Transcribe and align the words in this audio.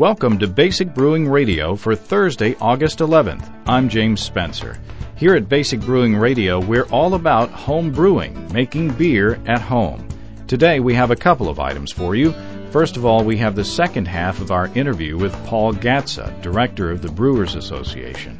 Welcome 0.00 0.38
to 0.38 0.48
Basic 0.48 0.94
Brewing 0.94 1.28
Radio 1.28 1.76
for 1.76 1.94
Thursday, 1.94 2.56
August 2.58 3.00
11th. 3.00 3.46
I'm 3.66 3.90
James 3.90 4.22
Spencer. 4.22 4.78
Here 5.14 5.34
at 5.34 5.50
Basic 5.50 5.78
Brewing 5.78 6.16
Radio, 6.16 6.58
we're 6.58 6.86
all 6.86 7.12
about 7.12 7.50
home 7.50 7.92
brewing, 7.92 8.50
making 8.50 8.94
beer 8.94 9.38
at 9.46 9.60
home. 9.60 10.08
Today 10.46 10.80
we 10.80 10.94
have 10.94 11.10
a 11.10 11.16
couple 11.16 11.50
of 11.50 11.60
items 11.60 11.92
for 11.92 12.14
you. 12.14 12.32
First 12.70 12.96
of 12.96 13.04
all, 13.04 13.24
we 13.24 13.36
have 13.36 13.54
the 13.54 13.62
second 13.62 14.08
half 14.08 14.40
of 14.40 14.50
our 14.50 14.68
interview 14.68 15.18
with 15.18 15.34
Paul 15.44 15.74
Gatza, 15.74 16.40
Director 16.40 16.90
of 16.90 17.02
the 17.02 17.12
Brewers 17.12 17.54
Association. 17.54 18.38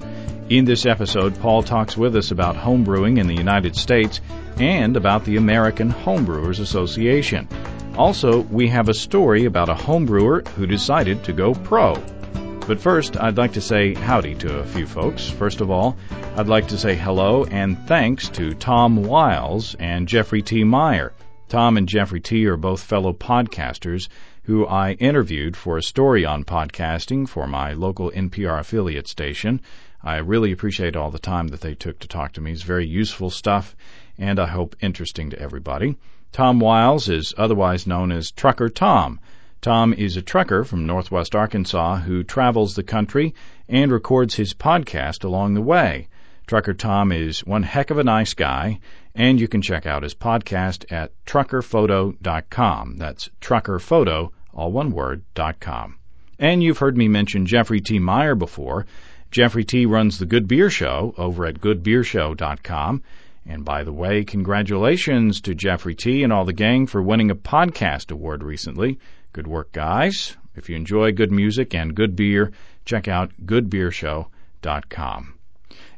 In 0.48 0.64
this 0.64 0.86
episode, 0.86 1.38
Paul 1.40 1.62
talks 1.62 1.94
with 1.94 2.16
us 2.16 2.30
about 2.30 2.56
homebrewing 2.56 3.18
in 3.18 3.26
the 3.26 3.36
United 3.36 3.76
States 3.76 4.22
and 4.56 4.96
about 4.96 5.26
the 5.26 5.36
American 5.36 5.92
Homebrewers 5.92 6.58
Association. 6.58 7.48
Also, 8.00 8.40
we 8.40 8.66
have 8.66 8.88
a 8.88 8.94
story 8.94 9.44
about 9.44 9.68
a 9.68 9.74
homebrewer 9.74 10.48
who 10.56 10.66
decided 10.66 11.22
to 11.22 11.34
go 11.34 11.52
pro. 11.52 11.94
But 12.66 12.80
first, 12.80 13.20
I'd 13.20 13.36
like 13.36 13.52
to 13.52 13.60
say 13.60 13.92
howdy 13.92 14.36
to 14.36 14.60
a 14.60 14.64
few 14.64 14.86
folks. 14.86 15.28
First 15.28 15.60
of 15.60 15.70
all, 15.70 15.98
I'd 16.34 16.48
like 16.48 16.68
to 16.68 16.78
say 16.78 16.94
hello 16.94 17.44
and 17.44 17.76
thanks 17.86 18.30
to 18.30 18.54
Tom 18.54 19.04
Wiles 19.04 19.74
and 19.74 20.08
Jeffrey 20.08 20.40
T. 20.40 20.64
Meyer. 20.64 21.12
Tom 21.50 21.76
and 21.76 21.86
Jeffrey 21.86 22.20
T. 22.22 22.46
are 22.46 22.56
both 22.56 22.82
fellow 22.82 23.12
podcasters 23.12 24.08
who 24.44 24.66
I 24.66 24.92
interviewed 24.92 25.54
for 25.54 25.76
a 25.76 25.82
story 25.82 26.24
on 26.24 26.44
podcasting 26.44 27.28
for 27.28 27.46
my 27.46 27.74
local 27.74 28.10
NPR 28.12 28.60
affiliate 28.60 29.08
station. 29.08 29.60
I 30.02 30.16
really 30.16 30.52
appreciate 30.52 30.96
all 30.96 31.10
the 31.10 31.18
time 31.18 31.48
that 31.48 31.60
they 31.60 31.74
took 31.74 31.98
to 31.98 32.08
talk 32.08 32.32
to 32.32 32.40
me. 32.40 32.52
It's 32.52 32.62
very 32.62 32.86
useful 32.86 33.28
stuff, 33.28 33.76
and 34.16 34.40
I 34.40 34.46
hope 34.46 34.74
interesting 34.80 35.28
to 35.30 35.38
everybody. 35.38 35.96
Tom 36.32 36.60
Wiles 36.60 37.08
is 37.08 37.34
otherwise 37.36 37.86
known 37.86 38.12
as 38.12 38.30
Trucker 38.30 38.68
Tom. 38.68 39.18
Tom 39.60 39.92
is 39.92 40.16
a 40.16 40.22
trucker 40.22 40.64
from 40.64 40.86
northwest 40.86 41.34
Arkansas 41.34 41.96
who 41.98 42.22
travels 42.22 42.74
the 42.74 42.82
country 42.82 43.34
and 43.68 43.90
records 43.90 44.34
his 44.34 44.54
podcast 44.54 45.24
along 45.24 45.54
the 45.54 45.60
way. 45.60 46.08
Trucker 46.46 46.74
Tom 46.74 47.12
is 47.12 47.44
one 47.44 47.62
heck 47.62 47.90
of 47.90 47.98
a 47.98 48.04
nice 48.04 48.34
guy, 48.34 48.80
and 49.14 49.40
you 49.40 49.48
can 49.48 49.60
check 49.60 49.86
out 49.86 50.02
his 50.02 50.14
podcast 50.14 50.90
at 50.90 51.12
truckerphoto.com. 51.26 52.96
That's 52.96 53.28
truckerphoto, 53.40 54.30
all 54.54 54.72
one 54.72 54.92
word, 54.92 55.22
dot 55.34 55.60
com. 55.60 55.96
And 56.38 56.62
you've 56.62 56.78
heard 56.78 56.96
me 56.96 57.08
mention 57.08 57.44
Jeffrey 57.44 57.80
T. 57.80 57.98
Meyer 57.98 58.34
before. 58.34 58.86
Jeffrey 59.30 59.64
T. 59.64 59.84
runs 59.84 60.18
the 60.18 60.26
Good 60.26 60.48
Beer 60.48 60.70
Show 60.70 61.14
over 61.18 61.44
at 61.44 61.60
goodbeershow.com. 61.60 63.02
And 63.46 63.64
by 63.64 63.84
the 63.84 63.92
way, 63.92 64.24
congratulations 64.24 65.40
to 65.42 65.54
Jeffrey 65.54 65.94
T. 65.94 66.22
and 66.22 66.32
all 66.32 66.44
the 66.44 66.52
gang 66.52 66.86
for 66.86 67.02
winning 67.02 67.30
a 67.30 67.34
podcast 67.34 68.10
award 68.10 68.42
recently. 68.42 68.98
Good 69.32 69.46
work, 69.46 69.72
guys. 69.72 70.36
If 70.54 70.68
you 70.68 70.76
enjoy 70.76 71.12
good 71.12 71.32
music 71.32 71.74
and 71.74 71.94
good 71.94 72.16
beer, 72.16 72.52
check 72.84 73.08
out 73.08 73.32
goodbeershow.com. 73.44 75.34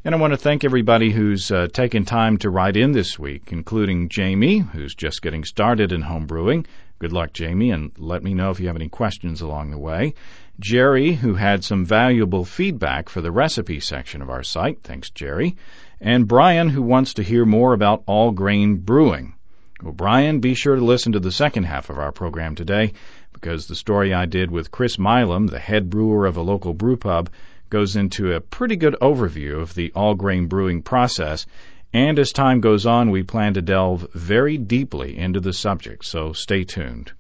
And 0.05 0.15
I 0.15 0.19
want 0.19 0.33
to 0.33 0.37
thank 0.37 0.65
everybody 0.65 1.11
who's 1.11 1.51
uh, 1.51 1.69
taken 1.73 2.05
time 2.05 2.37
to 2.39 2.51
write 2.51 2.77
in 2.77 2.93
this 2.93 3.19
week, 3.19 3.53
including 3.53 4.09
Jamie, 4.09 4.59
who's 4.59 4.95
just 4.95 5.23
getting 5.23 5.45
started 5.45 5.93
in 5.93 6.03
homebrewing. 6.03 6.67
Good 6.99 7.13
luck, 7.13 7.33
Jamie, 7.33 7.71
and 7.71 7.93
let 7.97 8.23
me 8.23 8.35
know 8.35 8.51
if 8.51 8.61
you 8.61 8.67
have 8.67 8.77
any 8.77 8.89
questions 8.89 9.41
along 9.41 9.71
the 9.71 9.79
way. 9.79 10.15
Jerry, 10.59 11.13
who 11.13 11.35
had 11.35 11.65
some 11.65 11.85
valuable 11.85 12.45
feedback 12.45 13.09
for 13.09 13.21
the 13.21 13.33
recipe 13.33 13.81
section 13.81 14.23
of 14.23 14.31
our 14.31 14.43
site. 14.43 14.83
Thanks, 14.83 15.11
Jerry. 15.11 15.57
And 16.05 16.27
Brian, 16.27 16.69
who 16.69 16.83
wants 16.83 17.15
to 17.15 17.23
hear 17.23 17.45
more 17.45 17.73
about 17.73 18.03
all 18.07 18.33
grain 18.33 18.79
brewing. 18.79 19.35
Well, 19.81 19.93
Brian, 19.93 20.41
be 20.41 20.55
sure 20.55 20.75
to 20.75 20.85
listen 20.85 21.13
to 21.13 21.21
the 21.21 21.31
second 21.31 21.63
half 21.63 21.91
of 21.91 21.99
our 21.99 22.11
program 22.11 22.57
today 22.57 22.95
because 23.33 23.69
the 23.69 23.77
story 23.77 24.13
I 24.13 24.27
did 24.27 24.51
with 24.51 24.73
Chris 24.73 24.99
Milam, 24.99 25.47
the 25.47 25.61
head 25.61 25.91
brewer 25.91 26.27
of 26.27 26.37
a 26.37 26.43
local 26.43 26.75
brew 26.75 26.97
pub, 26.97 27.31
goes 27.71 27.95
into 27.95 28.33
a 28.33 28.41
pretty 28.41 28.75
good 28.75 28.97
overview 29.01 29.61
of 29.61 29.77
the 29.77 29.93
all 29.95 30.17
grain 30.17 30.49
brewing 30.49 30.83
process. 30.83 31.47
And 31.93 32.19
as 32.19 32.33
time 32.33 32.61
goes 32.61 32.85
on, 32.85 33.11
we 33.13 33.23
plan 33.23 33.55
to 33.55 33.63
delve 33.63 34.09
very 34.13 34.59
deeply 34.59 35.17
into 35.17 35.39
the 35.39 35.53
subject, 35.53 36.05
so 36.05 36.33
stay 36.33 36.65
tuned. 36.65 37.13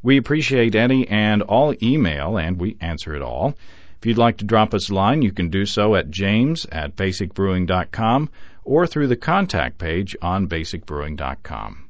We 0.00 0.16
appreciate 0.16 0.76
any 0.76 1.08
and 1.08 1.42
all 1.42 1.74
email, 1.82 2.38
and 2.38 2.60
we 2.60 2.76
answer 2.80 3.16
it 3.16 3.22
all. 3.22 3.56
If 3.98 4.06
you'd 4.06 4.18
like 4.18 4.36
to 4.38 4.44
drop 4.44 4.74
us 4.74 4.88
a 4.88 4.94
line, 4.94 5.22
you 5.22 5.32
can 5.32 5.48
do 5.48 5.66
so 5.66 5.94
at 5.94 6.10
james 6.10 6.66
at 6.70 6.96
basicbrewing.com 6.96 8.30
or 8.64 8.86
through 8.86 9.08
the 9.08 9.16
contact 9.16 9.78
page 9.78 10.16
on 10.22 10.48
basicbrewing.com. 10.48 11.88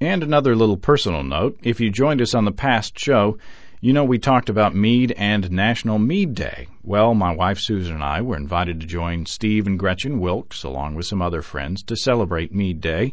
And 0.00 0.22
another 0.22 0.56
little 0.56 0.76
personal 0.76 1.22
note 1.22 1.58
if 1.62 1.80
you 1.80 1.90
joined 1.90 2.20
us 2.20 2.34
on 2.34 2.44
the 2.44 2.52
past 2.52 2.98
show, 2.98 3.38
you 3.80 3.92
know 3.92 4.04
we 4.04 4.18
talked 4.18 4.48
about 4.48 4.74
mead 4.74 5.12
and 5.12 5.50
National 5.50 5.98
Mead 5.98 6.34
Day. 6.34 6.68
Well, 6.82 7.14
my 7.14 7.34
wife 7.34 7.58
Susan 7.58 7.94
and 7.94 8.04
I 8.04 8.20
were 8.22 8.36
invited 8.36 8.80
to 8.80 8.86
join 8.86 9.26
Steve 9.26 9.66
and 9.66 9.78
Gretchen 9.78 10.20
Wilkes, 10.20 10.64
along 10.64 10.94
with 10.94 11.06
some 11.06 11.22
other 11.22 11.42
friends, 11.42 11.82
to 11.84 11.96
celebrate 11.96 12.54
Mead 12.54 12.80
Day 12.80 13.12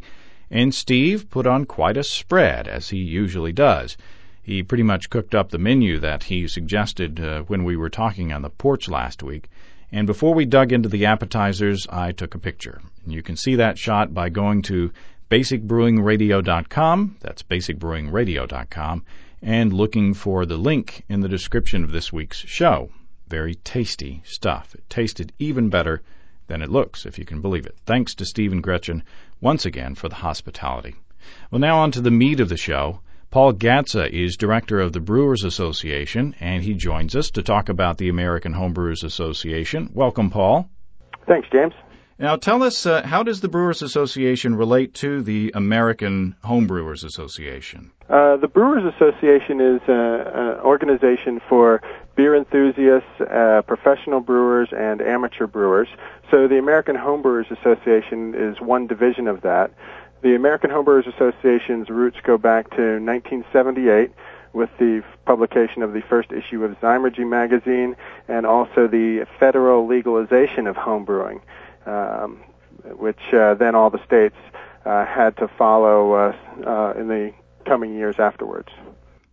and 0.53 0.75
Steve 0.75 1.29
put 1.29 1.47
on 1.47 1.63
quite 1.63 1.95
a 1.95 2.03
spread, 2.03 2.67
as 2.67 2.89
he 2.89 2.97
usually 2.97 3.53
does. 3.53 3.95
He 4.51 4.63
pretty 4.63 4.83
much 4.83 5.09
cooked 5.09 5.33
up 5.33 5.49
the 5.49 5.57
menu 5.57 5.97
that 5.99 6.23
he 6.23 6.45
suggested 6.45 7.21
uh, 7.21 7.43
when 7.43 7.63
we 7.63 7.77
were 7.77 7.89
talking 7.89 8.33
on 8.33 8.41
the 8.41 8.49
porch 8.49 8.89
last 8.89 9.23
week. 9.23 9.49
And 9.93 10.05
before 10.05 10.33
we 10.33 10.43
dug 10.43 10.73
into 10.73 10.89
the 10.89 11.05
appetizers, 11.05 11.87
I 11.87 12.11
took 12.11 12.35
a 12.35 12.37
picture. 12.37 12.81
And 13.05 13.13
you 13.13 13.23
can 13.23 13.37
see 13.37 13.55
that 13.55 13.77
shot 13.77 14.13
by 14.13 14.27
going 14.27 14.61
to 14.63 14.91
basicbrewingradio.com, 15.29 17.15
that's 17.21 17.43
basicbrewingradio.com, 17.43 19.05
and 19.41 19.71
looking 19.71 20.13
for 20.13 20.45
the 20.45 20.57
link 20.57 21.05
in 21.07 21.21
the 21.21 21.29
description 21.29 21.85
of 21.85 21.93
this 21.93 22.11
week's 22.11 22.39
show. 22.39 22.89
Very 23.29 23.55
tasty 23.55 24.21
stuff. 24.25 24.75
It 24.75 24.83
tasted 24.89 25.31
even 25.39 25.69
better 25.69 26.01
than 26.47 26.61
it 26.61 26.69
looks, 26.69 27.05
if 27.05 27.17
you 27.17 27.23
can 27.23 27.39
believe 27.39 27.65
it. 27.65 27.77
Thanks 27.85 28.15
to 28.15 28.25
Steve 28.25 28.51
and 28.51 28.61
Gretchen 28.61 29.03
once 29.39 29.65
again 29.65 29.95
for 29.95 30.09
the 30.09 30.15
hospitality. 30.15 30.95
Well, 31.51 31.59
now 31.59 31.77
on 31.79 31.91
to 31.91 32.01
the 32.01 32.11
meat 32.11 32.41
of 32.41 32.49
the 32.49 32.57
show. 32.57 32.99
Paul 33.31 33.53
Gatza 33.53 34.09
is 34.09 34.35
director 34.35 34.81
of 34.81 34.91
the 34.91 34.99
Brewers 34.99 35.45
Association, 35.45 36.35
and 36.41 36.61
he 36.61 36.73
joins 36.73 37.15
us 37.15 37.31
to 37.31 37.41
talk 37.41 37.69
about 37.69 37.97
the 37.97 38.09
American 38.09 38.53
Homebrewers 38.53 39.05
Association. 39.05 39.89
Welcome, 39.93 40.29
Paul. 40.29 40.69
Thanks, 41.27 41.47
James. 41.49 41.73
Now, 42.19 42.35
tell 42.35 42.61
us 42.61 42.85
uh, 42.85 43.01
how 43.03 43.23
does 43.23 43.39
the 43.39 43.47
Brewers 43.47 43.81
Association 43.81 44.55
relate 44.55 44.95
to 44.95 45.21
the 45.21 45.53
American 45.55 46.35
Homebrewers 46.43 47.05
Association? 47.05 47.91
Uh, 48.09 48.35
the 48.35 48.49
Brewers 48.49 48.83
Association 48.95 49.61
is 49.61 49.81
uh, 49.87 49.93
an 49.93 50.59
organization 50.59 51.39
for 51.47 51.81
beer 52.17 52.35
enthusiasts, 52.35 53.07
uh, 53.21 53.61
professional 53.65 54.19
brewers, 54.19 54.67
and 54.75 55.01
amateur 55.01 55.47
brewers. 55.47 55.87
So 56.29 56.49
the 56.49 56.59
American 56.59 56.97
Homebrewers 56.97 57.49
Association 57.49 58.35
is 58.35 58.59
one 58.59 58.87
division 58.87 59.29
of 59.29 59.41
that. 59.41 59.71
The 60.21 60.35
American 60.35 60.69
Homebrewers 60.69 61.07
Association's 61.07 61.89
roots 61.89 62.17
go 62.23 62.37
back 62.37 62.69
to 62.71 62.99
1978 62.99 64.11
with 64.53 64.69
the 64.77 65.03
publication 65.25 65.81
of 65.81 65.93
the 65.93 66.01
first 66.01 66.31
issue 66.31 66.63
of 66.63 66.79
Zymurgy 66.79 67.27
magazine 67.27 67.95
and 68.27 68.45
also 68.45 68.87
the 68.87 69.25
federal 69.39 69.87
legalization 69.87 70.67
of 70.67 70.75
homebrewing, 70.75 71.41
um, 71.87 72.43
which 72.83 73.19
uh, 73.33 73.55
then 73.55 73.73
all 73.73 73.89
the 73.89 74.03
states 74.05 74.35
uh, 74.85 75.05
had 75.05 75.37
to 75.37 75.47
follow 75.47 76.13
uh, 76.13 76.35
uh 76.65 76.93
in 76.99 77.07
the 77.07 77.33
coming 77.65 77.95
years 77.95 78.15
afterwards. 78.19 78.69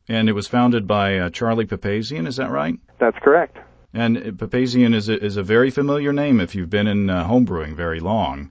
And 0.08 0.28
it 0.28 0.32
was 0.32 0.46
founded 0.46 0.86
by 0.86 1.18
uh, 1.18 1.30
Charlie 1.30 1.66
Papazian, 1.66 2.26
is 2.26 2.36
that 2.36 2.50
right? 2.50 2.78
That's 2.98 3.18
correct. 3.18 3.58
And 3.92 4.16
Papazian 4.16 4.94
is 4.94 5.08
a, 5.08 5.22
is 5.22 5.36
a 5.36 5.42
very 5.42 5.70
familiar 5.70 6.12
name 6.12 6.40
if 6.40 6.54
you've 6.54 6.70
been 6.70 6.86
in 6.86 7.10
uh, 7.10 7.26
homebrewing 7.26 7.74
very 7.74 8.00
long. 8.00 8.50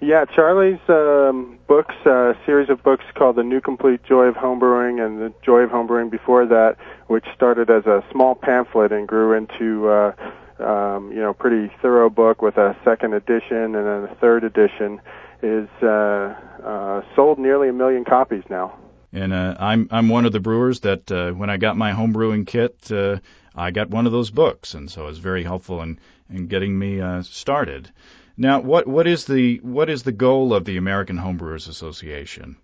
Yeah, 0.00 0.26
Charlie's 0.26 0.78
um, 0.88 1.58
books, 1.66 1.94
a 2.04 2.30
uh, 2.30 2.34
series 2.44 2.68
of 2.68 2.82
books 2.82 3.04
called 3.14 3.36
The 3.36 3.42
New 3.42 3.62
Complete 3.62 4.02
Joy 4.04 4.24
of 4.24 4.34
Homebrewing 4.34 5.04
and 5.04 5.18
The 5.18 5.32
Joy 5.42 5.60
of 5.60 5.70
Homebrewing 5.70 6.10
before 6.10 6.44
that, 6.46 6.76
which 7.06 7.24
started 7.34 7.70
as 7.70 7.86
a 7.86 8.04
small 8.12 8.34
pamphlet 8.34 8.92
and 8.92 9.08
grew 9.08 9.32
into 9.32 9.88
uh, 9.88 10.12
um, 10.58 11.12
you 11.12 11.20
know 11.20 11.32
pretty 11.32 11.72
thorough 11.80 12.10
book 12.10 12.42
with 12.42 12.58
a 12.58 12.76
second 12.84 13.14
edition 13.14 13.74
and 13.74 13.86
then 13.86 14.04
a 14.04 14.16
third 14.20 14.44
edition, 14.44 15.00
is 15.42 15.68
uh, 15.82 16.34
uh, 16.62 17.02
sold 17.14 17.38
nearly 17.38 17.70
a 17.70 17.72
million 17.72 18.04
copies 18.04 18.44
now. 18.50 18.76
And 19.14 19.32
uh, 19.32 19.56
I'm 19.58 19.88
I'm 19.90 20.08
one 20.10 20.26
of 20.26 20.32
the 20.32 20.40
brewers 20.40 20.80
that 20.80 21.10
uh, 21.10 21.32
when 21.32 21.48
I 21.48 21.56
got 21.56 21.78
my 21.78 21.92
home 21.92 22.12
brewing 22.12 22.44
kit, 22.44 22.92
uh, 22.92 23.18
I 23.54 23.70
got 23.70 23.88
one 23.88 24.04
of 24.04 24.12
those 24.12 24.30
books, 24.30 24.74
and 24.74 24.90
so 24.90 25.04
it 25.04 25.06
was 25.06 25.18
very 25.18 25.42
helpful 25.42 25.80
in 25.80 25.98
in 26.28 26.48
getting 26.48 26.78
me 26.78 27.00
uh, 27.00 27.22
started. 27.22 27.90
Now, 28.36 28.60
what 28.60 28.86
what 28.86 29.06
is 29.06 29.24
the 29.24 29.58
what 29.62 29.88
is 29.88 30.02
the 30.02 30.12
goal 30.12 30.52
of 30.52 30.64
the 30.64 30.76
American 30.76 31.16
Homebrewers 31.16 31.68
Association? 31.68 32.56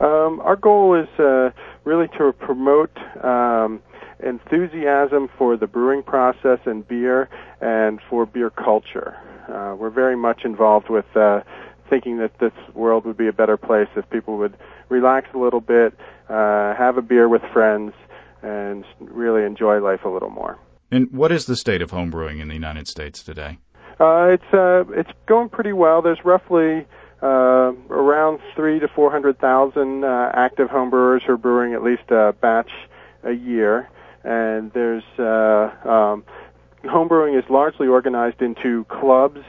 Um, 0.00 0.40
our 0.40 0.56
goal 0.56 0.94
is 0.94 1.08
uh, 1.18 1.50
really 1.84 2.08
to 2.18 2.32
promote 2.32 2.96
um, 3.22 3.82
enthusiasm 4.24 5.28
for 5.36 5.56
the 5.56 5.66
brewing 5.66 6.02
process 6.02 6.60
and 6.64 6.86
beer, 6.86 7.28
and 7.60 8.00
for 8.08 8.24
beer 8.24 8.50
culture. 8.50 9.16
Uh, 9.52 9.74
we're 9.76 9.90
very 9.90 10.16
much 10.16 10.42
involved 10.44 10.88
with 10.88 11.04
uh, 11.16 11.40
thinking 11.90 12.18
that 12.18 12.38
this 12.38 12.52
world 12.74 13.04
would 13.04 13.16
be 13.16 13.28
a 13.28 13.32
better 13.32 13.56
place 13.56 13.88
if 13.96 14.08
people 14.10 14.38
would 14.38 14.56
relax 14.88 15.28
a 15.34 15.38
little 15.38 15.60
bit, 15.60 15.94
uh, 16.28 16.74
have 16.74 16.96
a 16.96 17.02
beer 17.02 17.28
with 17.28 17.42
friends, 17.52 17.92
and 18.42 18.84
really 19.00 19.44
enjoy 19.44 19.80
life 19.80 20.04
a 20.04 20.08
little 20.08 20.30
more. 20.30 20.58
And 20.90 21.12
what 21.12 21.32
is 21.32 21.44
the 21.44 21.56
state 21.56 21.82
of 21.82 21.90
homebrewing 21.90 22.40
in 22.40 22.48
the 22.48 22.54
United 22.54 22.88
States 22.88 23.22
today? 23.22 23.58
Uh, 24.00 24.28
it's 24.30 24.54
uh, 24.54 24.84
it's 24.92 25.10
going 25.26 25.48
pretty 25.48 25.72
well. 25.72 26.02
There's 26.02 26.24
roughly 26.24 26.86
uh, 27.22 27.72
around 27.90 28.38
three 28.54 28.78
to 28.78 28.88
four 28.88 29.10
hundred 29.10 29.38
thousand 29.38 30.04
uh, 30.04 30.30
active 30.34 30.68
homebrewers 30.68 31.22
who 31.26 31.32
are 31.32 31.36
brewing 31.36 31.74
at 31.74 31.82
least 31.82 32.10
a 32.10 32.34
batch 32.40 32.70
a 33.24 33.32
year, 33.32 33.88
and 34.22 34.72
there's 34.72 35.02
uh, 35.18 35.88
um, 35.88 36.24
homebrewing 36.84 37.36
is 37.36 37.44
largely 37.50 37.88
organized 37.88 38.40
into 38.40 38.84
clubs 38.84 39.40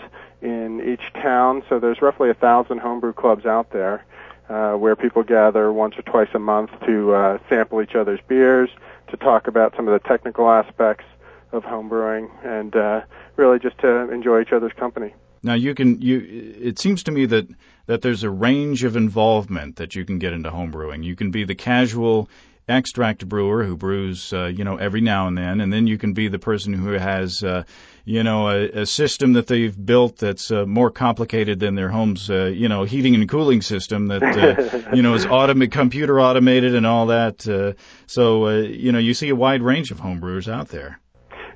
in 0.41 0.81
each 0.81 1.13
town. 1.13 1.61
So 1.69 1.79
there's 1.79 2.01
roughly 2.01 2.31
a 2.31 2.33
thousand 2.33 2.79
homebrew 2.79 3.13
clubs 3.13 3.45
out 3.45 3.71
there. 3.71 4.03
Uh, 4.49 4.73
where 4.73 4.95
people 4.95 5.21
gather 5.21 5.71
once 5.71 5.93
or 5.95 6.01
twice 6.01 6.29
a 6.33 6.39
month 6.39 6.71
to 6.83 7.13
uh, 7.13 7.37
sample 7.47 7.83
each 7.83 7.93
other's 7.93 8.19
beers, 8.27 8.67
to 9.07 9.15
talk 9.17 9.47
about 9.47 9.75
some 9.75 9.87
of 9.87 9.93
the 9.93 10.09
technical 10.09 10.49
aspects 10.49 11.05
of 11.51 11.63
homebrewing, 11.63 12.29
and 12.45 12.75
uh, 12.75 13.01
really 13.35 13.59
just 13.59 13.77
to 13.79 14.11
enjoy 14.11 14.41
each 14.41 14.51
other's 14.51 14.73
company. 14.73 15.13
Now 15.41 15.53
you 15.53 15.73
can 15.73 16.01
you 16.01 16.55
it 16.61 16.79
seems 16.79 17.03
to 17.03 17.11
me 17.11 17.25
that 17.27 17.47
that 17.85 18.01
there's 18.01 18.23
a 18.23 18.29
range 18.29 18.83
of 18.83 18.95
involvement 18.95 19.77
that 19.77 19.95
you 19.95 20.05
can 20.05 20.19
get 20.19 20.33
into 20.33 20.51
homebrewing. 20.51 21.03
You 21.03 21.15
can 21.15 21.31
be 21.31 21.45
the 21.45 21.55
casual 21.55 22.29
extract 22.69 23.27
brewer 23.27 23.63
who 23.63 23.75
brews, 23.75 24.31
uh, 24.31 24.45
you 24.45 24.63
know, 24.63 24.77
every 24.77 25.01
now 25.01 25.27
and 25.27 25.37
then, 25.37 25.59
and 25.59 25.73
then 25.73 25.87
you 25.87 25.97
can 25.97 26.13
be 26.13 26.27
the 26.27 26.39
person 26.39 26.73
who 26.73 26.91
has, 26.91 27.43
uh, 27.43 27.63
you 28.05 28.23
know, 28.23 28.47
a, 28.49 28.81
a 28.81 28.85
system 28.85 29.33
that 29.33 29.47
they've 29.47 29.75
built 29.85 30.17
that's 30.17 30.51
uh, 30.51 30.65
more 30.65 30.91
complicated 30.91 31.59
than 31.59 31.75
their 31.75 31.89
home's, 31.89 32.29
uh, 32.29 32.45
you 32.45 32.69
know, 32.69 32.83
heating 32.83 33.15
and 33.15 33.27
cooling 33.27 33.61
system 33.61 34.07
that, 34.07 34.21
uh, 34.23 34.89
you 34.95 35.01
know, 35.01 35.15
is 35.15 35.25
automated, 35.25 35.71
computer 35.71 36.21
automated 36.21 36.75
and 36.75 36.85
all 36.85 37.07
that. 37.07 37.47
Uh, 37.47 37.73
so, 38.07 38.45
uh, 38.45 38.51
you 38.59 38.91
know, 38.91 38.99
you 38.99 39.13
see 39.13 39.29
a 39.29 39.35
wide 39.35 39.61
range 39.61 39.91
of 39.91 39.99
homebrewers 39.99 40.51
out 40.51 40.69
there. 40.69 40.99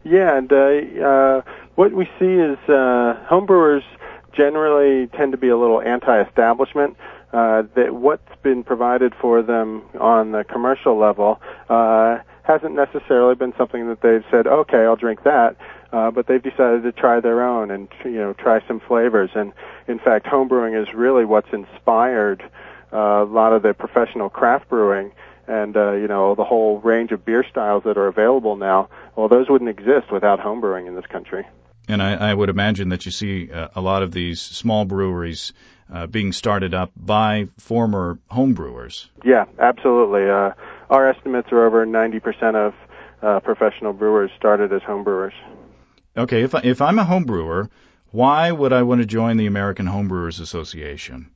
Yeah, 0.03 0.38
and 0.38 0.51
uh, 0.51 1.05
uh, 1.05 1.41
what 1.75 1.94
we 1.94 2.05
see 2.19 2.33
is 2.33 2.57
uh, 2.67 3.15
homebrewers 3.29 3.83
generally 4.33 5.07
tend 5.07 5.31
to 5.31 5.38
be 5.38 5.50
a 5.50 5.57
little 5.57 5.81
anti-establishment 5.81 6.97
uh, 7.31 7.63
that 7.75 7.95
what's 7.95 8.35
been 8.44 8.63
provided 8.63 9.13
for 9.19 9.41
them 9.41 9.83
on 10.00 10.31
the 10.31 10.44
commercial 10.44 10.97
level 11.00 11.39
uh, 11.69 12.19
hasn't 12.44 12.75
necessarily 12.75 13.35
been 13.35 13.53
something 13.57 13.88
that 13.88 14.01
they've 14.01 14.25
said, 14.29 14.45
okay, 14.45 14.79
I'll 14.79 14.95
drink 14.95 15.23
that. 15.23 15.55
Uh, 15.94 16.09
but 16.09 16.27
they've 16.27 16.41
decided 16.41 16.81
to 16.83 16.91
try 16.91 17.19
their 17.19 17.44
own 17.44 17.69
and 17.69 17.88
you 18.03 18.17
know 18.17 18.33
try 18.33 18.59
some 18.67 18.79
flavors. 18.79 19.29
And 19.35 19.53
in 19.88 20.00
fact, 20.00 20.25
homebrewing 20.25 20.81
is 20.81 20.91
really 20.94 21.23
what's 21.23 21.53
inspired 21.53 22.41
uh, 22.91 23.23
a 23.23 23.25
lot 23.25 23.53
of 23.53 23.61
the 23.61 23.75
professional 23.75 24.27
craft 24.29 24.69
brewing 24.69 25.11
and 25.48 25.75
uh, 25.75 25.92
you 25.94 26.07
know 26.07 26.36
the 26.36 26.44
whole 26.44 26.80
range 26.80 27.12
of 27.12 27.25
beer 27.25 27.45
styles 27.50 27.84
that 27.84 27.98
are 27.98 28.07
available 28.07 28.56
now. 28.56 28.90
Well, 29.16 29.28
those 29.28 29.50
wouldn't 29.50 29.69
exist 29.69 30.12
without 30.12 30.40
homebrewing 30.40 30.88
in 30.88 30.95
this 30.95 31.06
country. 31.06 31.45
And 31.88 32.01
I, 32.01 32.31
I 32.31 32.34
would 32.34 32.50
imagine 32.50 32.90
that 32.90 33.06
you 33.06 33.12
see 33.12 33.51
uh, 33.51 33.68
a 33.75 33.81
lot 33.81 34.04
of 34.04 34.12
these 34.13 34.40
small 34.40 34.86
breweries 34.86 35.51
uh, 35.94 36.07
being 36.07 36.31
started 36.31 36.74
up 36.74 36.92
by 36.95 37.50
former 37.57 38.19
homebrewers. 38.31 39.07
Yeah, 39.25 39.45
absolutely. 39.60 40.30
Uh, 40.30 40.51
our 40.90 41.10
estimates 41.10 41.50
are 41.51 41.66
over 41.66 41.86
90% 41.86 42.56
of 42.56 42.74
uh, 43.22 43.39
professional 43.42 43.94
brewers 43.94 44.31
started 44.38 44.72
as 44.72 44.81
homebrewers. 44.84 45.34
Okay, 46.16 46.44
if 46.44 46.56
I, 46.56 46.62
if 46.63 46.81
I'm 46.81 47.00
a 47.00 47.06
homebrewer, 47.06 47.69
why 48.12 48.51
would 48.51 48.72
I 48.72 48.84
want 48.84 49.01
to 49.01 49.07
join 49.07 49.38
the 49.38 49.48
American 49.48 49.88
Homebrewers 49.88 50.39
Association? 50.39 51.31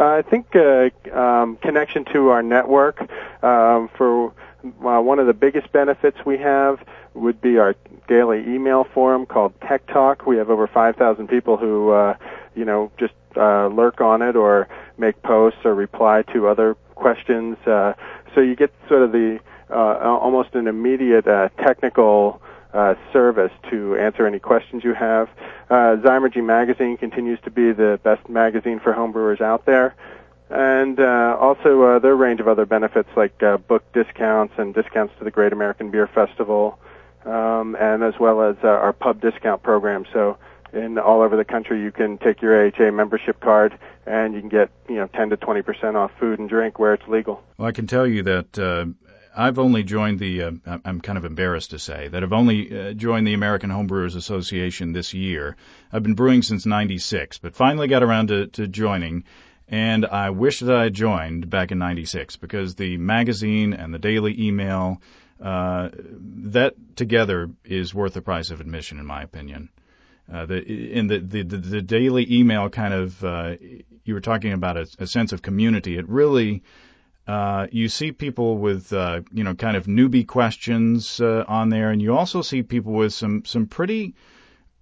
Uh, 0.00 0.14
I 0.14 0.22
think 0.22 0.56
uh, 0.56 0.88
um, 1.14 1.56
connection 1.56 2.06
to 2.06 2.28
our 2.28 2.42
network 2.42 3.02
um, 3.44 3.90
for 3.98 4.32
uh, 4.64 4.98
one 5.02 5.18
of 5.18 5.26
the 5.26 5.34
biggest 5.34 5.70
benefits 5.72 6.16
we 6.24 6.38
have 6.38 6.82
would 7.12 7.42
be 7.42 7.58
our 7.58 7.76
daily 8.08 8.40
email 8.40 8.84
forum 8.94 9.26
called 9.26 9.52
Tech 9.60 9.86
Talk. 9.88 10.26
We 10.26 10.38
have 10.38 10.48
over 10.48 10.66
5,000 10.66 11.28
people 11.28 11.58
who, 11.58 11.90
uh, 11.90 12.16
you 12.54 12.64
know, 12.64 12.90
just 12.96 13.12
uh, 13.36 13.66
lurk 13.66 14.00
on 14.00 14.22
it 14.22 14.36
or 14.36 14.68
make 14.96 15.20
posts 15.22 15.60
or 15.64 15.74
reply 15.74 16.22
to 16.32 16.48
other 16.48 16.76
questions. 16.94 17.58
Uh, 17.66 17.92
so 18.34 18.40
you 18.40 18.56
get 18.56 18.72
sort 18.88 19.02
of 19.02 19.12
the 19.12 19.38
uh, 19.68 19.74
almost 19.74 20.54
an 20.54 20.66
immediate 20.66 21.26
uh, 21.28 21.50
technical 21.58 22.40
uh, 22.72 22.94
service 23.12 23.52
to 23.70 23.96
answer 23.96 24.26
any 24.26 24.38
questions 24.38 24.84
you 24.84 24.94
have. 24.94 25.28
Uh, 25.68 25.96
Zymurgy 25.96 26.44
Magazine 26.44 26.96
continues 26.96 27.38
to 27.44 27.50
be 27.50 27.72
the 27.72 28.00
best 28.02 28.28
magazine 28.28 28.80
for 28.80 28.92
homebrewers 28.92 29.40
out 29.40 29.66
there. 29.66 29.94
And 30.50 30.98
uh, 30.98 31.36
also 31.38 31.82
uh, 31.82 31.98
their 32.00 32.16
range 32.16 32.40
of 32.40 32.48
other 32.48 32.66
benefits 32.66 33.08
like 33.16 33.40
uh, 33.42 33.56
book 33.58 33.84
discounts 33.92 34.54
and 34.58 34.74
discounts 34.74 35.14
to 35.18 35.24
the 35.24 35.30
Great 35.30 35.52
American 35.52 35.90
Beer 35.90 36.08
Festival, 36.08 36.78
um, 37.24 37.76
and 37.78 38.02
as 38.02 38.14
well 38.18 38.42
as 38.42 38.56
uh, 38.64 38.68
our 38.68 38.92
pub 38.92 39.20
discount 39.20 39.62
program. 39.62 40.04
So 40.12 40.38
in 40.72 40.98
all 40.98 41.22
over 41.22 41.36
the 41.36 41.44
country, 41.44 41.80
you 41.80 41.92
can 41.92 42.18
take 42.18 42.42
your 42.42 42.66
AHA 42.66 42.90
membership 42.90 43.40
card 43.40 43.78
and 44.06 44.34
you 44.34 44.40
can 44.40 44.48
get 44.48 44.70
you 44.88 44.96
know 44.96 45.06
10 45.08 45.30
to 45.30 45.36
20 45.36 45.62
percent 45.62 45.96
off 45.96 46.10
food 46.18 46.38
and 46.38 46.48
drink 46.48 46.78
where 46.78 46.94
it's 46.94 47.06
legal. 47.06 47.42
Well, 47.58 47.68
I 47.68 47.72
can 47.72 47.86
tell 47.86 48.06
you 48.06 48.22
that 48.24 48.58
uh, 48.58 48.86
I've 49.36 49.58
only 49.58 49.82
joined 49.82 50.18
the. 50.18 50.42
Uh, 50.42 50.78
I'm 50.84 51.00
kind 51.00 51.18
of 51.18 51.24
embarrassed 51.24 51.70
to 51.70 51.78
say 51.78 52.08
that 52.08 52.22
I've 52.22 52.32
only 52.32 52.76
uh, 52.76 52.92
joined 52.92 53.26
the 53.26 53.34
American 53.34 53.70
Homebrewers 53.70 54.16
Association 54.16 54.92
this 54.92 55.14
year. 55.14 55.56
I've 55.92 56.02
been 56.02 56.14
brewing 56.14 56.42
since 56.42 56.66
'96, 56.66 57.38
but 57.38 57.54
finally 57.54 57.88
got 57.88 58.02
around 58.02 58.28
to, 58.28 58.46
to 58.48 58.66
joining. 58.66 59.24
And 59.68 60.04
I 60.04 60.30
wish 60.30 60.60
that 60.60 60.74
I 60.74 60.84
had 60.84 60.94
joined 60.94 61.48
back 61.48 61.70
in 61.70 61.78
'96 61.78 62.36
because 62.36 62.74
the 62.74 62.96
magazine 62.96 63.72
and 63.72 63.94
the 63.94 64.00
daily 64.00 64.34
email, 64.40 65.00
uh, 65.40 65.90
that 65.94 66.74
together 66.96 67.50
is 67.64 67.94
worth 67.94 68.14
the 68.14 68.22
price 68.22 68.50
of 68.50 68.60
admission, 68.60 68.98
in 68.98 69.06
my 69.06 69.22
opinion. 69.22 69.68
Uh, 70.32 70.46
the 70.46 70.60
in 70.60 71.06
the, 71.06 71.18
the 71.18 71.42
the 71.42 71.82
daily 71.82 72.26
email 72.32 72.68
kind 72.68 72.94
of 72.94 73.24
uh, 73.24 73.56
you 74.04 74.14
were 74.14 74.20
talking 74.20 74.52
about 74.52 74.76
a, 74.76 74.86
a 74.98 75.06
sense 75.06 75.32
of 75.32 75.42
community. 75.42 75.96
It 75.96 76.08
really 76.08 76.62
uh, 77.26 77.66
you 77.70 77.88
see 77.88 78.12
people 78.12 78.58
with 78.58 78.92
uh, 78.92 79.20
you 79.32 79.44
know 79.44 79.54
kind 79.54 79.76
of 79.76 79.86
newbie 79.86 80.26
questions 80.26 81.20
uh, 81.20 81.44
on 81.46 81.68
there, 81.68 81.90
and 81.90 82.02
you 82.02 82.16
also 82.16 82.42
see 82.42 82.62
people 82.62 82.92
with 82.92 83.12
some 83.12 83.44
some 83.44 83.66
pretty 83.66 84.14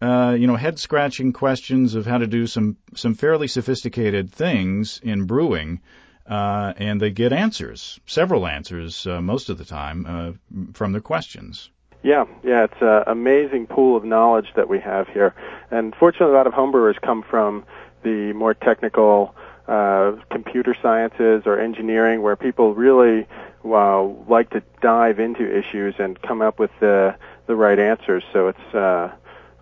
uh, 0.01 0.37
you 0.39 0.47
know 0.47 0.57
head 0.57 0.79
scratching 0.79 1.33
questions 1.33 1.95
of 1.95 2.07
how 2.07 2.19
to 2.19 2.27
do 2.27 2.47
some 2.47 2.77
some 2.95 3.15
fairly 3.15 3.49
sophisticated 3.49 4.31
things 4.31 5.01
in 5.03 5.25
brewing. 5.25 5.81
Uh, 6.27 6.75
and 6.77 7.01
they 7.01 7.11
get 7.11 7.33
answers, 7.33 7.99
several 8.05 8.47
answers 8.47 9.07
uh, 9.07 9.19
most 9.19 9.49
of 9.49 9.57
the 9.57 9.65
time 9.65 10.39
from 10.75 10.93
their 10.93 11.01
questions. 11.01 11.71
Yeah, 12.03 12.27
yeah, 12.45 12.65
it's 12.65 12.81
an 12.83 13.05
amazing 13.07 13.67
pool 13.67 13.97
of 13.97 14.05
knowledge 14.05 14.49
that 14.55 14.69
we 14.69 14.79
have 14.81 15.09
here. 15.09 15.35
And 15.71 15.95
fortunately, 15.95 16.35
a 16.35 16.37
lot 16.37 16.47
of 16.47 16.53
homebrewers 16.53 17.01
come 17.01 17.23
from 17.23 17.65
the 18.03 18.33
more 18.35 18.55
technical 18.55 19.35
uh, 19.69 20.17
computer 20.31 20.75
sciences 20.81 21.43
or 21.45 21.61
engineering, 21.61 22.23
where 22.23 22.37
people 22.37 22.75
really 22.75 23.27
uh, 23.65 24.03
like 24.03 24.51
to 24.51 24.63
dive 24.81 25.21
into 25.21 25.43
issues 25.43 25.95
and 25.99 26.21
come 26.23 26.41
up 26.41 26.59
with 26.59 26.71
the 26.81 27.15
the 27.47 27.55
right 27.55 27.79
answers. 27.79 28.25
So 28.33 28.49
it's 28.49 28.75
uh, 28.75 29.13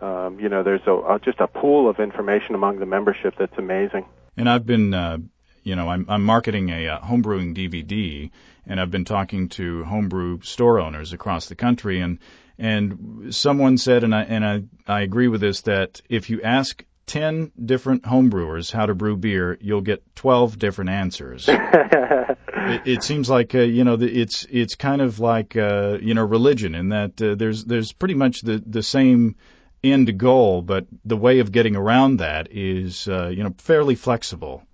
um, 0.00 0.38
you 0.38 0.48
know 0.48 0.62
there's 0.62 0.86
a, 0.86 0.92
a, 0.92 1.18
just 1.18 1.40
a 1.40 1.46
pool 1.46 1.88
of 1.88 1.98
information 1.98 2.54
among 2.54 2.78
the 2.78 2.86
membership 2.86 3.34
that's 3.38 3.56
amazing. 3.58 4.06
And 4.36 4.48
I've 4.48 4.64
been 4.64 4.94
uh, 4.94 5.18
you 5.64 5.74
know 5.74 5.88
I'm, 5.88 6.06
I'm 6.08 6.24
marketing 6.24 6.70
a 6.70 6.88
uh, 6.88 7.00
homebrewing 7.00 7.56
DVD, 7.56 8.30
and 8.66 8.80
I've 8.80 8.90
been 8.90 9.04
talking 9.04 9.48
to 9.50 9.84
homebrew 9.84 10.40
store 10.42 10.78
owners 10.78 11.12
across 11.12 11.46
the 11.46 11.56
country, 11.56 12.00
and 12.00 12.18
and 12.58 13.34
someone 13.34 13.76
said, 13.76 14.04
and 14.04 14.14
I 14.14 14.22
and 14.22 14.44
I 14.44 14.62
I 14.86 15.00
agree 15.00 15.28
with 15.28 15.40
this 15.40 15.62
that 15.62 16.00
if 16.08 16.30
you 16.30 16.42
ask 16.42 16.84
10 17.06 17.52
different 17.64 18.02
homebrewers 18.02 18.72
how 18.72 18.86
to 18.86 18.94
brew 18.94 19.16
beer, 19.16 19.56
you'll 19.60 19.80
get 19.80 20.02
12 20.16 20.58
different 20.58 20.90
answers. 20.90 21.48
it, 21.48 22.36
it, 22.84 23.02
seems 23.02 23.30
like, 23.30 23.54
uh, 23.54 23.60
you 23.60 23.84
know, 23.84 23.96
it's, 24.00 24.46
it's 24.50 24.74
kind 24.74 25.00
of 25.00 25.20
like, 25.20 25.56
uh, 25.56 25.98
you 26.00 26.14
know, 26.14 26.24
religion 26.24 26.74
in 26.74 26.88
that 26.90 27.20
uh, 27.22 27.34
there's, 27.36 27.64
there's 27.64 27.92
pretty 27.92 28.14
much 28.14 28.40
the, 28.42 28.62
the 28.66 28.82
same 28.82 29.36
end 29.84 30.18
goal, 30.18 30.62
but 30.62 30.86
the 31.04 31.16
way 31.16 31.38
of 31.38 31.52
getting 31.52 31.76
around 31.76 32.18
that 32.18 32.48
is, 32.50 33.06
uh, 33.06 33.28
you 33.28 33.44
know, 33.44 33.54
fairly 33.58 33.94
flexible. 33.94 34.64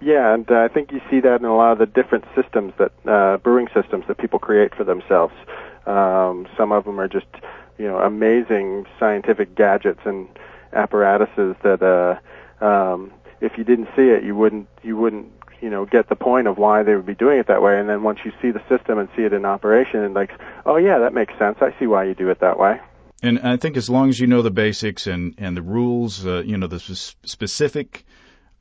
Yeah, 0.00 0.34
and 0.34 0.50
uh, 0.50 0.56
I 0.56 0.68
think 0.68 0.92
you 0.92 1.00
see 1.08 1.20
that 1.20 1.40
in 1.40 1.46
a 1.46 1.56
lot 1.56 1.72
of 1.72 1.78
the 1.78 1.86
different 1.86 2.24
systems 2.34 2.74
that, 2.78 2.92
uh, 3.06 3.38
brewing 3.38 3.68
systems 3.72 4.04
that 4.08 4.18
people 4.18 4.38
create 4.38 4.74
for 4.74 4.84
themselves. 4.84 5.34
Um, 5.86 6.48
some 6.56 6.72
of 6.72 6.84
them 6.84 6.98
are 7.00 7.08
just, 7.08 7.26
you 7.78 7.86
know, 7.86 7.98
amazing 7.98 8.86
scientific 8.98 9.54
gadgets 9.54 10.00
and, 10.04 10.28
apparatuses 10.72 11.56
that 11.62 11.82
uh, 11.82 12.64
um, 12.64 13.12
if 13.40 13.52
you 13.58 13.64
didn't 13.64 13.88
see 13.96 14.02
it, 14.02 14.24
you 14.24 14.34
wouldn't 14.34 14.68
you 14.82 14.96
wouldn't 14.96 15.32
you 15.60 15.70
know 15.70 15.84
get 15.86 16.08
the 16.08 16.16
point 16.16 16.46
of 16.46 16.58
why 16.58 16.82
they 16.82 16.94
would 16.94 17.06
be 17.06 17.14
doing 17.14 17.38
it 17.38 17.48
that 17.48 17.62
way. 17.62 17.78
And 17.78 17.88
then 17.88 18.02
once 18.02 18.20
you 18.24 18.32
see 18.42 18.50
the 18.50 18.62
system 18.68 18.98
and 18.98 19.08
see 19.16 19.22
it 19.22 19.32
in 19.32 19.44
operation, 19.44 20.00
and 20.00 20.14
like, 20.14 20.30
oh 20.64 20.76
yeah, 20.76 20.98
that 20.98 21.14
makes 21.14 21.36
sense. 21.38 21.58
I 21.60 21.74
see 21.78 21.86
why 21.86 22.04
you 22.04 22.14
do 22.14 22.30
it 22.30 22.40
that 22.40 22.58
way. 22.58 22.80
And 23.22 23.38
I 23.40 23.56
think 23.56 23.76
as 23.76 23.88
long 23.88 24.10
as 24.10 24.20
you 24.20 24.26
know 24.26 24.42
the 24.42 24.50
basics 24.50 25.06
and 25.06 25.34
and 25.38 25.56
the 25.56 25.62
rules, 25.62 26.24
uh, 26.26 26.42
you 26.44 26.58
know 26.58 26.66
the 26.66 26.80
specific, 26.80 28.04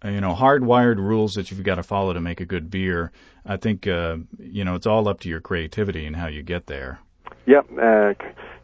uh, 0.04 0.10
you 0.10 0.22
know, 0.22 0.34
hardwired 0.34 0.98
rules 0.98 1.36
that 1.36 1.52
you've 1.52 1.64
got 1.64 1.76
to 1.76 1.84
follow 1.84 2.14
to 2.14 2.22
make 2.22 2.40
a 2.40 2.46
good 2.46 2.70
beer. 2.70 3.12
I 3.46 3.58
think 3.58 3.88
uh, 3.88 4.18
you 4.40 4.64
know 4.64 4.76
it's 4.76 4.88
all 4.88 5.08
up 5.08 5.22
to 5.22 5.30
your 5.30 5.42
creativity 5.42 6.06
and 6.06 6.16
how 6.16 6.28
you 6.28 6.42
get 6.42 6.68
there. 6.68 7.00
Yep. 7.48 7.68
Uh, 7.80 8.14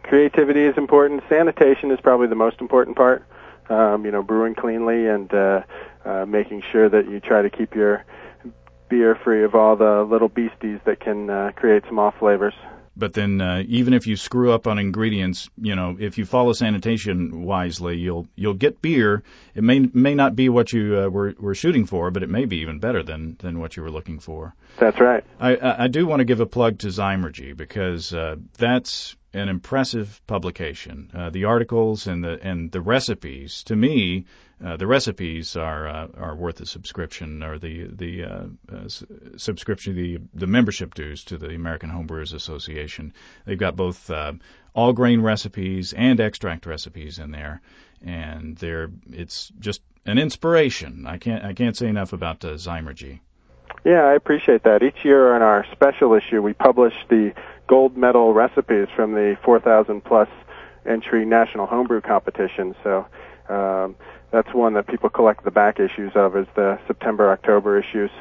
creativity 0.03 0.63
is 0.63 0.77
important. 0.77 1.21
Sanitation 1.29 1.91
is 1.91 2.00
probably 2.01 2.27
the 2.27 2.36
most 2.36 2.60
important 2.62 2.95
part. 2.98 3.24
Um, 3.71 4.03
you 4.03 4.11
know, 4.11 4.21
brewing 4.21 4.53
cleanly 4.53 5.07
and 5.07 5.33
uh, 5.33 5.61
uh, 6.03 6.25
making 6.25 6.61
sure 6.73 6.89
that 6.89 7.09
you 7.09 7.21
try 7.21 7.41
to 7.41 7.49
keep 7.49 7.73
your 7.73 8.03
beer 8.89 9.15
free 9.23 9.45
of 9.45 9.55
all 9.55 9.77
the 9.77 10.03
little 10.03 10.27
beasties 10.27 10.79
that 10.85 10.99
can 10.99 11.29
uh, 11.29 11.51
create 11.55 11.83
some 11.87 11.97
off 11.97 12.15
flavors. 12.19 12.53
But 12.97 13.13
then, 13.13 13.39
uh, 13.39 13.63
even 13.67 13.93
if 13.93 14.05
you 14.05 14.17
screw 14.17 14.51
up 14.51 14.67
on 14.67 14.77
ingredients, 14.77 15.49
you 15.57 15.75
know, 15.75 15.95
if 15.97 16.17
you 16.17 16.25
follow 16.25 16.51
sanitation 16.51 17.43
wisely, 17.43 17.97
you'll 17.97 18.27
you'll 18.35 18.53
get 18.53 18.81
beer. 18.81 19.23
It 19.55 19.63
may 19.63 19.79
may 19.79 20.13
not 20.13 20.35
be 20.35 20.49
what 20.49 20.73
you 20.73 20.99
uh, 20.99 21.07
were 21.07 21.33
were 21.39 21.55
shooting 21.55 21.85
for, 21.85 22.11
but 22.11 22.21
it 22.21 22.29
may 22.29 22.43
be 22.43 22.57
even 22.57 22.79
better 22.79 23.01
than 23.01 23.37
than 23.39 23.59
what 23.59 23.77
you 23.77 23.83
were 23.83 23.91
looking 23.91 24.19
for. 24.19 24.53
That's 24.77 24.99
right. 24.99 25.23
I 25.39 25.85
I, 25.85 25.87
do 25.87 26.05
want 26.05 26.19
to 26.19 26.25
give 26.25 26.41
a 26.41 26.45
plug 26.45 26.79
to 26.79 26.87
Zymurgy 26.87 27.55
because 27.55 28.13
uh, 28.13 28.35
that's 28.57 29.15
an 29.33 29.50
impressive 29.50 30.21
publication. 30.27 31.09
Uh, 31.13 31.29
the 31.29 31.45
articles 31.45 32.07
and 32.07 32.23
the 32.23 32.39
and 32.41 32.71
the 32.71 32.81
recipes, 32.81 33.63
to 33.63 33.75
me, 33.75 34.25
uh, 34.63 34.77
the 34.77 34.88
recipes 34.88 35.55
are 35.55 35.88
uh, 35.88 36.07
are 36.17 36.35
worth 36.35 36.59
a 36.59 36.65
subscription 36.65 37.41
or 37.41 37.57
the 37.57 37.88
the 37.88 38.23
uh, 38.23 38.43
uh, 38.71 38.88
subscription 39.38 39.95
the 39.95 40.19
the 40.33 40.47
membership 40.47 40.93
dues 40.93 41.23
to 41.23 41.38
the 41.38 41.55
American 41.55 41.89
Homebrewers 41.89 42.33
Association. 42.33 43.13
They've 43.45 43.57
got 43.57 43.75
both 43.75 44.09
uh, 44.11 44.33
all 44.73 44.93
grain 44.93 45.21
recipes 45.21 45.93
and 45.93 46.19
extract 46.19 46.65
recipes 46.65 47.19
in 47.19 47.31
there, 47.31 47.61
and 48.05 48.57
they're 48.57 48.91
it's 49.11 49.51
just 49.59 49.81
an 50.05 50.17
inspiration. 50.17 51.05
I 51.07 51.17
can't 51.17 51.43
I 51.43 51.53
can't 51.53 51.77
say 51.77 51.88
enough 51.88 52.13
about 52.13 52.43
uh, 52.43 52.53
Zymurgy. 52.55 53.19
Yeah, 53.85 54.03
I 54.03 54.13
appreciate 54.13 54.63
that. 54.63 54.83
Each 54.83 55.03
year 55.03 55.35
in 55.35 55.41
our 55.41 55.65
special 55.71 56.13
issue, 56.13 56.41
we 56.41 56.53
publish 56.53 56.93
the 57.09 57.33
gold 57.71 57.95
medal 57.95 58.33
recipes 58.33 58.89
from 58.97 59.13
the 59.13 59.37
4,000 59.45 60.03
plus 60.03 60.27
entry 60.85 61.23
national 61.23 61.67
homebrew 61.67 62.01
competition. 62.01 62.75
So 62.83 63.05
um, 63.47 63.95
that's 64.29 64.53
one 64.53 64.73
that 64.73 64.87
people 64.87 65.09
collect 65.09 65.45
the 65.45 65.51
back 65.51 65.79
issues 65.79 66.11
of, 66.13 66.35
is 66.35 66.47
the 66.53 66.77
September 66.85 67.31
October 67.31 67.79
issues. 67.79 68.11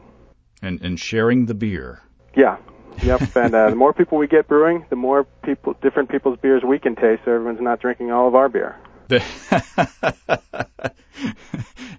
And 0.61 0.81
and 0.81 0.99
sharing 0.99 1.45
the 1.45 1.53
beer. 1.53 2.01
Yeah. 2.35 2.57
Yep. 3.03 3.35
and 3.35 3.55
uh, 3.55 3.69
the 3.69 3.75
more 3.75 3.93
people 3.93 4.17
we 4.17 4.27
get 4.27 4.47
brewing, 4.47 4.85
the 4.89 4.95
more 4.95 5.25
people, 5.43 5.75
different 5.81 6.09
people's 6.09 6.39
beers 6.39 6.63
we 6.63 6.79
can 6.79 6.95
taste. 6.95 7.23
So 7.25 7.31
everyone's 7.31 7.61
not 7.61 7.79
drinking 7.81 8.11
all 8.11 8.27
of 8.27 8.35
our 8.35 8.49
beer. 8.49 8.77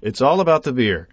it's 0.02 0.20
all 0.20 0.40
about 0.40 0.64
the 0.64 0.72
beer. 0.72 1.08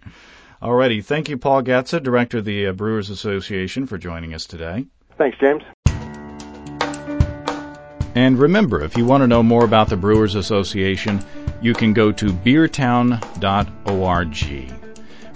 Alrighty, 0.60 1.04
thank 1.04 1.28
you, 1.28 1.36
Paul 1.36 1.62
Gatza, 1.62 2.02
Director 2.02 2.38
of 2.38 2.44
the 2.44 2.68
uh, 2.68 2.72
Brewers 2.72 3.10
Association, 3.10 3.86
for 3.86 3.98
joining 3.98 4.34
us 4.34 4.46
today. 4.46 4.86
Thanks, 5.18 5.36
James. 5.38 5.62
And 8.14 8.38
remember, 8.38 8.80
if 8.80 8.96
you 8.96 9.04
want 9.04 9.22
to 9.22 9.26
know 9.26 9.42
more 9.42 9.64
about 9.64 9.88
the 9.88 9.96
Brewers 9.96 10.36
Association, 10.36 11.22
you 11.60 11.74
can 11.74 11.92
go 11.92 12.12
to 12.12 12.26
beertown.org. 12.26 13.24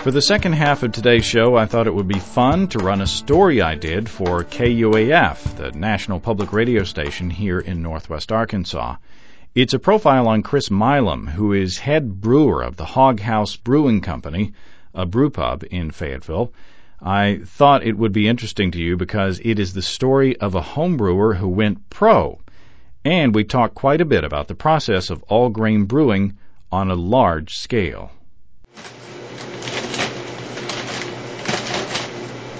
For 0.02 0.12
the 0.12 0.22
second 0.22 0.52
half 0.52 0.84
of 0.84 0.92
today's 0.92 1.24
show, 1.24 1.56
I 1.56 1.66
thought 1.66 1.88
it 1.88 1.94
would 1.94 2.06
be 2.06 2.20
fun 2.20 2.68
to 2.68 2.78
run 2.78 3.00
a 3.00 3.06
story 3.06 3.60
I 3.60 3.74
did 3.74 4.08
for 4.08 4.44
KUAF, 4.44 5.56
the 5.56 5.72
national 5.72 6.20
public 6.20 6.52
radio 6.52 6.84
station 6.84 7.30
here 7.30 7.58
in 7.58 7.82
northwest 7.82 8.30
Arkansas. 8.30 8.96
It's 9.56 9.74
a 9.74 9.78
profile 9.80 10.28
on 10.28 10.44
Chris 10.44 10.70
Milam, 10.70 11.26
who 11.26 11.52
is 11.52 11.78
head 11.78 12.20
brewer 12.20 12.62
of 12.62 12.76
the 12.76 12.84
Hog 12.84 13.18
House 13.18 13.56
Brewing 13.56 14.00
Company, 14.00 14.52
a 14.94 15.04
brew 15.04 15.30
pub 15.30 15.64
in 15.68 15.90
Fayetteville. 15.90 16.52
I 17.02 17.40
thought 17.44 17.82
it 17.82 17.98
would 17.98 18.12
be 18.12 18.28
interesting 18.28 18.70
to 18.70 18.80
you 18.80 18.96
because 18.96 19.40
it 19.44 19.58
is 19.58 19.74
the 19.74 19.82
story 19.82 20.36
of 20.36 20.54
a 20.54 20.62
home 20.62 20.96
brewer 20.96 21.34
who 21.34 21.48
went 21.48 21.90
pro. 21.90 22.38
And 23.04 23.34
we 23.34 23.42
talk 23.42 23.74
quite 23.74 24.00
a 24.00 24.06
bit 24.06 24.22
about 24.22 24.46
the 24.46 24.54
process 24.54 25.10
of 25.10 25.24
all 25.24 25.48
grain 25.48 25.86
brewing 25.86 26.34
on 26.70 26.88
a 26.88 26.94
large 26.94 27.58
scale. 27.58 28.12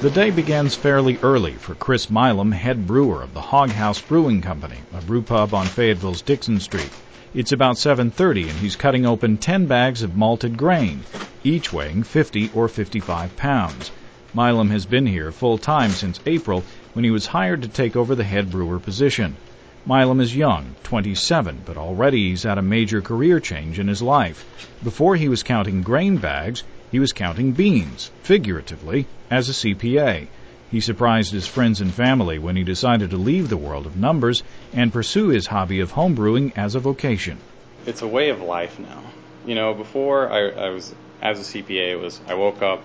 The 0.01 0.11
day 0.11 0.31
begins 0.31 0.77
fairly 0.77 1.19
early 1.25 1.55
for 1.55 1.75
Chris 1.75 2.09
Milam, 2.09 2.53
head 2.53 2.87
brewer 2.87 3.21
of 3.21 3.35
the 3.35 3.41
Hog 3.41 3.71
House 3.71 4.01
Brewing 4.01 4.41
Company, 4.41 4.77
a 4.95 5.03
brew 5.03 5.23
pub 5.23 5.53
on 5.53 5.67
Fayetteville's 5.67 6.23
Dickson 6.23 6.61
Street. 6.61 6.93
It's 7.35 7.51
about 7.51 7.79
7:30 7.79 8.49
and 8.49 8.59
he's 8.61 8.77
cutting 8.77 9.05
open 9.05 9.39
10 9.39 9.67
bags 9.67 10.05
of 10.05 10.15
malted 10.15 10.57
grain, 10.57 11.05
each 11.43 11.73
weighing 11.73 12.05
50 12.05 12.49
or 12.51 12.69
55 12.69 13.35
pounds. 13.35 13.91
Milam 14.33 14.71
has 14.71 14.87
been 14.87 15.05
here 15.05 15.33
full 15.33 15.59
time 15.59 15.91
since 15.91 16.21
April 16.27 16.63
when 16.93 17.05
he 17.05 17.11
was 17.11 17.27
hired 17.27 17.63
to 17.63 17.69
take 17.69 17.97
over 17.97 18.15
the 18.15 18.23
head 18.23 18.53
brewer 18.53 18.79
position. 18.79 19.37
Milam 19.85 20.21
is 20.21 20.37
young, 20.37 20.77
27, 20.85 21.63
but 21.65 21.77
already 21.77 22.29
he's 22.29 22.45
had 22.45 22.57
a 22.57 22.63
major 22.63 23.03
career 23.03 23.41
change 23.41 23.81
in 23.81 23.89
his 23.89 24.01
life. 24.01 24.47
Before 24.81 25.17
he 25.17 25.29
was 25.29 25.43
counting 25.43 25.83
grain 25.83 26.19
bags, 26.19 26.63
he 26.91 27.01
was 27.01 27.13
counting 27.13 27.53
beans, 27.53 28.11
figuratively, 28.23 29.07
as 29.31 29.49
a 29.49 29.53
CPA. 29.53 30.29
He 30.71 30.81
surprised 30.81 31.33
his 31.33 31.47
friends 31.47 31.81
and 31.81 31.93
family 31.93 32.39
when 32.39 32.57
he 32.57 32.65
decided 32.65 33.11
to 33.11 33.17
leave 33.17 33.49
the 33.49 33.57
world 33.57 33.87
of 33.87 33.97
numbers 33.97 34.43
and 34.73 34.93
pursue 34.93 35.29
his 35.29 35.47
hobby 35.47 35.81
of 35.81 35.93
homebrewing 35.93 36.53
as 36.57 36.75
a 36.75 36.81
vocation. 36.81 37.39
It's 37.87 38.03
a 38.03 38.07
way 38.07 38.29
of 38.31 38.43
life 38.43 38.79
now. 38.79 39.03
You 39.47 39.55
know, 39.55 39.73
before 39.73 40.31
I, 40.31 40.51
I 40.51 40.71
was 40.71 40.95
as 41.23 41.41
a 41.41 41.63
CPA, 41.63 41.93
it 41.93 41.97
was 41.97 42.21
I 42.29 42.35
woke 42.35 42.63
up, 42.63 42.83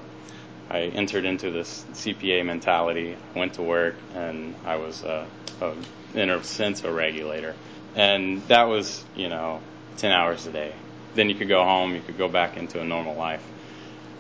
I 0.70 0.82
entered 0.82 1.26
into 1.26 1.52
this 1.52 1.86
CPA 1.92 2.46
mentality, 2.46 3.18
went 3.36 3.56
to 3.56 3.64
work, 3.64 3.96
and 4.16 4.56
I 4.66 4.78
was 4.78 5.04
a, 5.04 5.28
a 5.62 5.74
in 6.14 6.30
a 6.30 6.44
sense 6.44 6.84
a 6.84 6.92
regulator, 6.92 7.56
and 7.96 8.42
that 8.48 8.70
was 8.70 9.04
you 9.16 9.28
know 9.28 9.60
ten 9.98 10.12
hours 10.12 10.48
a 10.48 10.52
day. 10.52 10.74
Then 11.16 11.30
you 11.30 11.36
could 11.36 11.50
go 11.50 11.64
home, 11.64 11.94
you 11.94 12.02
could 12.02 12.18
go 12.18 12.28
back 12.28 12.58
into 12.58 12.80
a 12.80 12.86
normal 12.86 13.16
life. 13.16 13.44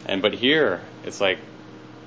And 0.05 0.21
but 0.21 0.33
here, 0.33 0.81
it's 1.03 1.21
like 1.21 1.39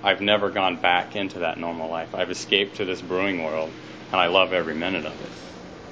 I've 0.02 0.20
never 0.20 0.50
gone 0.50 0.76
back 0.76 1.16
into 1.16 1.40
that 1.40 1.58
normal 1.58 1.90
life. 1.90 2.14
I've 2.14 2.30
escaped 2.30 2.76
to 2.76 2.84
this 2.84 3.00
brewing 3.00 3.42
world, 3.42 3.70
and 4.12 4.20
I 4.20 4.26
love 4.26 4.52
every 4.52 4.74
minute 4.74 5.06
of 5.06 5.20
it. 5.20 5.30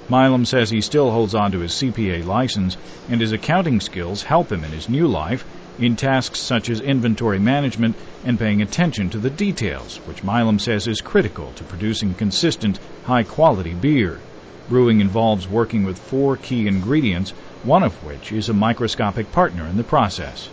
Milam 0.08 0.44
says 0.44 0.68
he 0.68 0.82
still 0.82 1.10
holds 1.10 1.34
on 1.34 1.52
to 1.52 1.60
his 1.60 1.72
CPA 1.72 2.24
license, 2.24 2.76
and 3.08 3.20
his 3.20 3.32
accounting 3.32 3.80
skills 3.80 4.22
help 4.22 4.52
him 4.52 4.62
in 4.62 4.70
his 4.70 4.88
new 4.88 5.08
life 5.08 5.44
in 5.78 5.96
tasks 5.96 6.38
such 6.38 6.68
as 6.68 6.80
inventory 6.80 7.38
management 7.38 7.96
and 8.24 8.38
paying 8.38 8.62
attention 8.62 9.10
to 9.10 9.18
the 9.18 9.30
details, 9.30 9.96
which 10.06 10.22
Milam 10.22 10.58
says 10.58 10.86
is 10.86 11.00
critical 11.00 11.52
to 11.56 11.64
producing 11.64 12.14
consistent, 12.14 12.78
high 13.04 13.24
quality 13.24 13.74
beer. 13.74 14.20
Brewing 14.68 15.00
involves 15.00 15.48
working 15.48 15.84
with 15.84 15.98
four 15.98 16.36
key 16.36 16.68
ingredients, 16.68 17.30
one 17.64 17.82
of 17.82 17.94
which 18.04 18.30
is 18.30 18.48
a 18.48 18.54
microscopic 18.54 19.32
partner 19.32 19.66
in 19.66 19.76
the 19.76 19.84
process. 19.84 20.48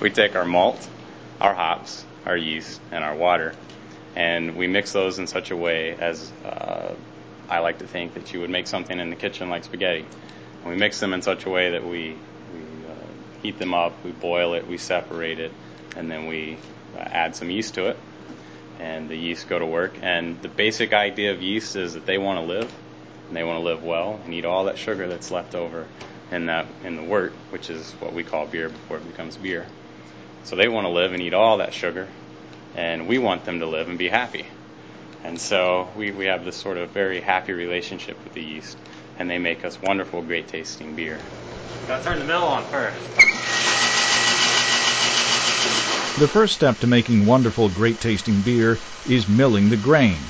We 0.00 0.08
take 0.08 0.34
our 0.34 0.46
malt, 0.46 0.88
our 1.42 1.52
hops, 1.52 2.06
our 2.24 2.36
yeast, 2.36 2.80
and 2.90 3.04
our 3.04 3.14
water, 3.14 3.52
and 4.16 4.56
we 4.56 4.66
mix 4.66 4.92
those 4.92 5.18
in 5.18 5.26
such 5.26 5.50
a 5.50 5.56
way 5.56 5.94
as 5.94 6.32
uh, 6.42 6.94
I 7.50 7.58
like 7.58 7.80
to 7.80 7.86
think 7.86 8.14
that 8.14 8.32
you 8.32 8.40
would 8.40 8.48
make 8.48 8.66
something 8.66 8.98
in 8.98 9.10
the 9.10 9.16
kitchen 9.16 9.50
like 9.50 9.64
spaghetti. 9.64 10.06
And 10.62 10.72
we 10.72 10.76
mix 10.76 11.00
them 11.00 11.12
in 11.12 11.20
such 11.20 11.44
a 11.44 11.50
way 11.50 11.72
that 11.72 11.84
we, 11.84 12.16
we 12.54 12.60
uh, 12.88 13.42
heat 13.42 13.58
them 13.58 13.74
up, 13.74 13.92
we 14.02 14.12
boil 14.12 14.54
it, 14.54 14.66
we 14.66 14.78
separate 14.78 15.38
it, 15.38 15.52
and 15.96 16.10
then 16.10 16.26
we 16.28 16.56
uh, 16.96 17.00
add 17.00 17.36
some 17.36 17.50
yeast 17.50 17.74
to 17.74 17.88
it. 17.88 17.98
And 18.78 19.10
the 19.10 19.16
yeast 19.16 19.48
go 19.48 19.58
to 19.58 19.66
work. 19.66 19.92
And 20.00 20.40
the 20.40 20.48
basic 20.48 20.94
idea 20.94 21.32
of 21.32 21.42
yeast 21.42 21.76
is 21.76 21.92
that 21.92 22.06
they 22.06 22.16
want 22.16 22.40
to 22.40 22.46
live, 22.46 22.72
and 23.28 23.36
they 23.36 23.44
want 23.44 23.58
to 23.58 23.64
live 23.64 23.84
well, 23.84 24.18
and 24.24 24.32
eat 24.32 24.46
all 24.46 24.64
that 24.64 24.78
sugar 24.78 25.08
that's 25.08 25.30
left 25.30 25.54
over 25.54 25.86
in 26.30 26.46
that 26.46 26.66
in 26.84 26.96
the 26.96 27.02
wort, 27.02 27.32
which 27.50 27.68
is 27.68 27.90
what 28.00 28.14
we 28.14 28.24
call 28.24 28.46
beer 28.46 28.70
before 28.70 28.96
it 28.96 29.06
becomes 29.06 29.36
beer. 29.36 29.66
So 30.44 30.56
they 30.56 30.68
want 30.68 30.86
to 30.86 30.90
live 30.90 31.12
and 31.12 31.22
eat 31.22 31.34
all 31.34 31.58
that 31.58 31.74
sugar, 31.74 32.08
and 32.74 33.06
we 33.06 33.18
want 33.18 33.44
them 33.44 33.60
to 33.60 33.66
live 33.66 33.88
and 33.88 33.98
be 33.98 34.08
happy. 34.08 34.46
And 35.22 35.38
so 35.40 35.88
we, 35.96 36.10
we 36.10 36.26
have 36.26 36.44
this 36.44 36.56
sort 36.56 36.78
of 36.78 36.90
very 36.90 37.20
happy 37.20 37.52
relationship 37.52 38.22
with 38.24 38.34
the 38.34 38.42
yeast. 38.42 38.78
and 39.18 39.28
they 39.28 39.38
make 39.38 39.66
us 39.66 39.80
wonderful, 39.82 40.22
great 40.22 40.48
tasting 40.48 40.94
beer. 40.94 41.20
Gotta 41.86 42.02
turn 42.02 42.18
the 42.18 42.24
mill 42.24 42.42
on 42.42 42.64
first. 42.64 42.96
The 46.18 46.26
first 46.26 46.54
step 46.54 46.80
to 46.80 46.86
making 46.86 47.26
wonderful, 47.26 47.68
great 47.68 48.00
tasting 48.00 48.40
beer 48.40 48.78
is 49.06 49.28
milling 49.28 49.68
the 49.68 49.76
grain. 49.76 50.22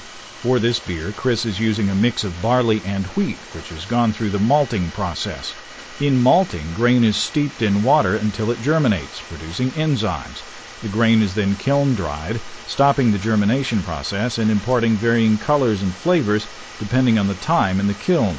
For 0.42 0.58
this 0.58 0.80
beer, 0.80 1.12
Chris 1.12 1.46
is 1.46 1.60
using 1.60 1.88
a 1.88 1.94
mix 1.94 2.24
of 2.24 2.42
barley 2.42 2.82
and 2.84 3.06
wheat, 3.06 3.38
which 3.52 3.68
has 3.68 3.84
gone 3.84 4.12
through 4.12 4.30
the 4.30 4.38
malting 4.40 4.90
process. 4.90 5.54
In 6.00 6.18
malting, 6.18 6.72
grain 6.72 7.04
is 7.04 7.14
steeped 7.14 7.60
in 7.60 7.82
water 7.82 8.16
until 8.16 8.50
it 8.50 8.62
germinates, 8.62 9.20
producing 9.28 9.70
enzymes. 9.72 10.40
The 10.80 10.88
grain 10.88 11.20
is 11.20 11.34
then 11.34 11.56
kiln 11.56 11.94
dried, 11.94 12.40
stopping 12.66 13.12
the 13.12 13.18
germination 13.18 13.82
process 13.82 14.38
and 14.38 14.50
imparting 14.50 14.96
varying 14.96 15.36
colors 15.36 15.82
and 15.82 15.92
flavors 15.92 16.46
depending 16.78 17.18
on 17.18 17.26
the 17.26 17.34
time 17.34 17.78
in 17.78 17.86
the 17.86 17.92
kiln. 17.92 18.38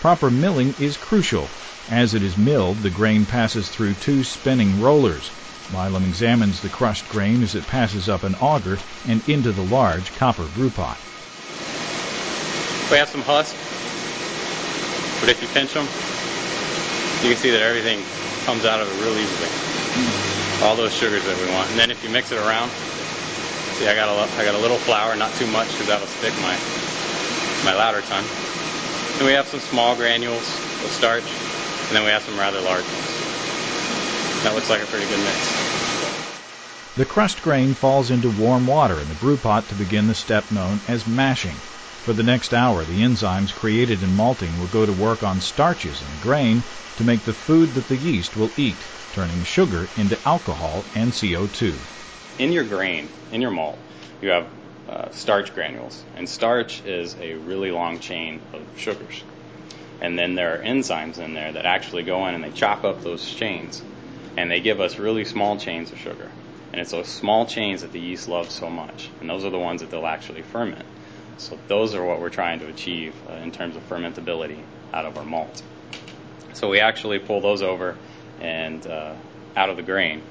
Proper 0.00 0.30
milling 0.30 0.76
is 0.78 0.96
crucial. 0.96 1.48
As 1.90 2.14
it 2.14 2.22
is 2.22 2.38
milled, 2.38 2.84
the 2.84 2.90
grain 2.90 3.26
passes 3.26 3.68
through 3.68 3.94
two 3.94 4.22
spinning 4.22 4.80
rollers. 4.80 5.28
Milam 5.72 6.04
examines 6.04 6.60
the 6.60 6.68
crushed 6.68 7.08
grain 7.08 7.42
as 7.42 7.56
it 7.56 7.66
passes 7.66 8.08
up 8.08 8.22
an 8.22 8.36
auger 8.36 8.78
and 9.08 9.28
into 9.28 9.50
the 9.50 9.64
large 9.64 10.14
copper 10.14 10.44
brewpot. 10.54 10.96
We 12.92 12.98
have 12.98 13.08
some 13.08 13.22
husk, 13.22 13.56
but 15.18 15.28
if 15.30 15.42
you 15.42 15.48
pinch 15.48 15.74
them, 15.74 15.88
you 17.22 17.30
can 17.30 17.38
see 17.38 17.50
that 17.50 17.62
everything 17.62 18.02
comes 18.44 18.64
out 18.64 18.80
of 18.82 18.90
it 18.90 18.96
real 18.98 19.14
easily. 19.14 19.48
All 20.62 20.74
those 20.74 20.92
sugars 20.92 21.24
that 21.24 21.38
we 21.38 21.46
want. 21.54 21.70
And 21.70 21.78
then 21.78 21.90
if 21.90 22.02
you 22.02 22.10
mix 22.10 22.32
it 22.32 22.38
around, 22.38 22.70
see 23.78 23.86
I 23.86 23.94
got 23.94 24.10
a, 24.10 24.14
I 24.38 24.44
got 24.44 24.54
a 24.54 24.58
little 24.58 24.78
flour, 24.78 25.14
not 25.14 25.32
too 25.34 25.46
much 25.46 25.70
because 25.70 25.86
that'll 25.86 26.06
stick 26.06 26.34
my, 26.42 26.58
my 27.64 27.74
lauter 27.78 28.02
tun. 28.02 28.24
Then 29.18 29.26
we 29.26 29.32
have 29.32 29.46
some 29.46 29.60
small 29.60 29.94
granules 29.94 30.46
of 30.82 30.90
starch, 30.90 31.24
and 31.24 31.94
then 31.94 32.02
we 32.04 32.10
have 32.10 32.22
some 32.22 32.38
rather 32.38 32.60
large 32.60 32.84
ones. 32.84 34.42
That 34.42 34.54
looks 34.54 34.70
like 34.70 34.82
a 34.82 34.86
pretty 34.86 35.06
good 35.06 35.22
mix. 35.22 35.38
The 36.96 37.06
crushed 37.06 37.42
grain 37.42 37.74
falls 37.74 38.10
into 38.10 38.30
warm 38.30 38.66
water 38.66 38.98
in 38.98 39.08
the 39.08 39.14
brew 39.14 39.36
pot 39.36 39.68
to 39.68 39.74
begin 39.74 40.08
the 40.08 40.14
step 40.14 40.50
known 40.50 40.80
as 40.88 41.06
mashing. 41.06 41.56
For 42.02 42.12
the 42.12 42.24
next 42.24 42.52
hour, 42.52 42.84
the 42.84 43.00
enzymes 43.00 43.54
created 43.54 44.02
in 44.02 44.12
malting 44.16 44.58
will 44.58 44.66
go 44.66 44.84
to 44.84 44.92
work 44.92 45.22
on 45.22 45.40
starches 45.40 46.00
the 46.00 46.20
grain 46.20 46.64
to 46.96 47.04
make 47.04 47.22
the 47.22 47.32
food 47.32 47.74
that 47.74 47.86
the 47.86 47.96
yeast 47.96 48.36
will 48.36 48.50
eat, 48.56 48.84
turning 49.12 49.44
sugar 49.44 49.88
into 49.94 50.18
alcohol 50.26 50.84
and 50.96 51.12
CO2. 51.12 51.78
In 52.40 52.50
your 52.50 52.64
grain, 52.64 53.08
in 53.30 53.40
your 53.40 53.52
malt, 53.52 53.78
you 54.20 54.30
have 54.30 54.48
uh, 54.88 55.10
starch 55.12 55.54
granules, 55.54 56.02
and 56.16 56.28
starch 56.28 56.84
is 56.84 57.14
a 57.20 57.34
really 57.34 57.70
long 57.70 58.00
chain 58.00 58.40
of 58.52 58.62
sugars. 58.76 59.22
And 60.00 60.18
then 60.18 60.34
there 60.34 60.56
are 60.56 60.64
enzymes 60.64 61.18
in 61.18 61.34
there 61.34 61.52
that 61.52 61.66
actually 61.66 62.02
go 62.02 62.26
in 62.26 62.34
and 62.34 62.42
they 62.42 62.50
chop 62.50 62.82
up 62.84 63.04
those 63.04 63.32
chains, 63.32 63.80
and 64.36 64.50
they 64.50 64.60
give 64.60 64.80
us 64.80 64.98
really 64.98 65.24
small 65.24 65.56
chains 65.56 65.92
of 65.92 65.98
sugar. 66.00 66.32
And 66.72 66.80
it's 66.80 66.90
those 66.90 67.06
small 67.06 67.46
chains 67.46 67.82
that 67.82 67.92
the 67.92 68.00
yeast 68.00 68.26
loves 68.26 68.52
so 68.52 68.68
much, 68.68 69.08
and 69.20 69.30
those 69.30 69.44
are 69.44 69.50
the 69.50 69.58
ones 69.60 69.82
that 69.82 69.90
they'll 69.92 70.04
actually 70.04 70.42
ferment. 70.42 70.84
So 71.38 71.58
those 71.68 71.94
are 71.94 72.04
what 72.04 72.20
we're 72.20 72.30
trying 72.30 72.60
to 72.60 72.68
achieve 72.68 73.14
uh, 73.28 73.34
in 73.34 73.52
terms 73.52 73.76
of 73.76 73.88
fermentability 73.88 74.62
out 74.92 75.04
of 75.04 75.16
our 75.16 75.24
malt. 75.24 75.62
So 76.54 76.68
we 76.68 76.80
actually 76.80 77.18
pull 77.18 77.40
those 77.40 77.62
over 77.62 77.96
and 78.40 78.86
uh, 78.86 79.14
out 79.56 79.70
of 79.70 79.76
the 79.76 79.82
grain, 79.82 80.22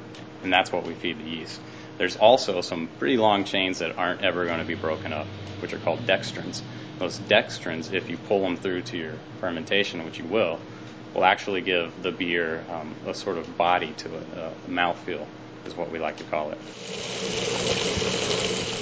and 0.43 0.51
that's 0.51 0.71
what 0.71 0.85
we 0.85 0.93
feed 0.93 1.17
the 1.19 1.29
yeast. 1.29 1.59
There's 1.97 2.15
also 2.15 2.61
some 2.61 2.87
pretty 2.99 3.17
long 3.17 3.43
chains 3.43 3.79
that 3.79 3.97
aren't 3.97 4.21
ever 4.21 4.45
going 4.45 4.59
to 4.59 4.65
be 4.65 4.75
broken 4.75 5.13
up, 5.13 5.27
which 5.59 5.73
are 5.73 5.79
called 5.79 6.05
dextrins. 6.05 6.61
Those 6.99 7.19
dextrins, 7.19 7.93
if 7.93 8.09
you 8.09 8.17
pull 8.17 8.41
them 8.41 8.57
through 8.57 8.83
to 8.83 8.97
your 8.97 9.13
fermentation, 9.39 10.03
which 10.05 10.19
you 10.19 10.25
will, 10.25 10.59
will 11.13 11.25
actually 11.25 11.61
give 11.61 12.01
the 12.01 12.11
beer 12.11 12.63
um, 12.71 12.95
a 13.05 13.13
sort 13.13 13.37
of 13.37 13.57
body 13.57 13.93
to 13.97 14.15
it, 14.15 14.27
a 14.35 14.69
mouthfeel, 14.69 15.25
is 15.65 15.75
what 15.75 15.91
we 15.91 15.99
like 15.99 16.17
to 16.17 16.23
call 16.25 16.49
it. 16.51 16.57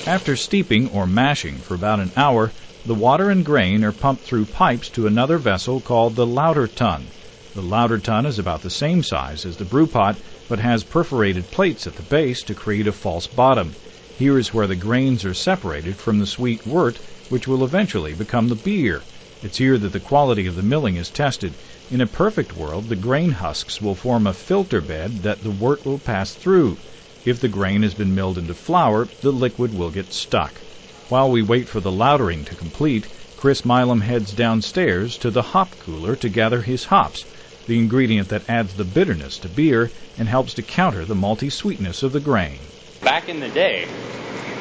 After 0.07 0.35
steeping 0.35 0.89
or 0.89 1.05
mashing 1.05 1.55
for 1.55 1.75
about 1.75 1.99
an 1.99 2.11
hour, 2.17 2.51
the 2.85 2.95
water 2.95 3.29
and 3.29 3.45
grain 3.45 3.83
are 3.83 3.91
pumped 3.91 4.23
through 4.23 4.45
pipes 4.45 4.89
to 4.89 5.05
another 5.05 5.37
vessel 5.37 5.79
called 5.81 6.15
the 6.15 6.25
lauter 6.25 6.67
tun. 6.67 7.05
The 7.53 7.61
lauter 7.61 7.97
tun 7.97 8.25
is 8.25 8.39
about 8.39 8.61
the 8.61 8.69
same 8.69 9.03
size 9.03 9.45
as 9.45 9.57
the 9.57 9.65
brew 9.65 9.85
pot, 9.85 10.15
but 10.47 10.59
has 10.59 10.83
perforated 10.83 11.51
plates 11.51 11.85
at 11.85 11.95
the 11.95 12.03
base 12.03 12.41
to 12.43 12.55
create 12.55 12.87
a 12.87 12.91
false 12.91 13.27
bottom. 13.27 13.73
Here 14.17 14.37
is 14.37 14.53
where 14.53 14.67
the 14.67 14.75
grains 14.75 15.25
are 15.25 15.33
separated 15.33 15.95
from 15.95 16.19
the 16.19 16.25
sweet 16.25 16.65
wort, 16.65 16.97
which 17.29 17.47
will 17.47 17.63
eventually 17.63 18.13
become 18.13 18.47
the 18.47 18.55
beer. 18.55 19.01
It's 19.41 19.58
here 19.60 19.78
that 19.78 19.93
the 19.93 20.02
quality 20.02 20.47
of 20.47 20.56
the 20.56 20.63
milling 20.63 20.97
is 20.97 21.10
tested. 21.10 21.56
In 21.89 22.02
a 22.02 22.08
perfect 22.08 22.52
world, 22.58 22.89
the 22.89 22.97
grain 22.97 23.32
husks 23.32 23.80
will 23.80 23.95
form 23.95 24.28
a 24.28 24.34
filter 24.34 24.82
bed 24.82 25.21
that 25.23 25.43
the 25.43 25.49
wort 25.49 25.86
will 25.86 25.97
pass 25.97 26.36
through. 26.36 26.82
If 27.23 27.39
the 27.39 27.47
grain 27.47 27.82
has 27.84 27.93
been 27.95 28.13
milled 28.13 28.38
into 28.38 28.54
flour, 28.54 29.08
the 29.21 29.32
liquid 29.32 29.73
will 29.73 29.91
get 29.91 30.12
stuck. 30.12 30.63
While 31.08 31.32
we 31.32 31.41
wait 31.41 31.69
for 31.69 31.80
the 31.80 31.89
lautering 31.89 32.43
to 32.47 32.56
complete, 32.58 33.08
Chris 33.38 33.63
Milam 33.63 34.02
heads 34.02 34.34
downstairs 34.34 35.17
to 35.19 35.32
the 35.32 35.41
hop 35.56 35.80
cooler 35.80 36.17
to 36.17 36.28
gather 36.28 36.63
his 36.63 36.88
hops, 36.88 37.25
the 37.65 37.78
ingredient 37.80 38.28
that 38.28 38.43
adds 38.49 38.75
the 38.75 38.84
bitterness 38.84 39.39
to 39.39 39.47
beer 39.47 39.93
and 40.17 40.28
helps 40.28 40.54
to 40.56 40.63
counter 40.63 41.06
the 41.06 41.15
malty 41.15 41.49
sweetness 41.49 42.04
of 42.04 42.12
the 42.12 42.19
grain. 42.19 42.73
Back 43.01 43.29
in 43.29 43.39
the 43.39 43.49
day, 43.49 43.88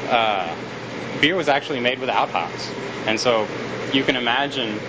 uh, 0.07 0.55
beer 1.19 1.35
was 1.35 1.49
actually 1.49 1.81
made 1.81 1.99
without 1.99 2.29
hops, 2.29 2.71
and 3.05 3.19
so 3.19 3.47
you 3.91 4.03
can 4.03 4.15
imagine 4.15 4.79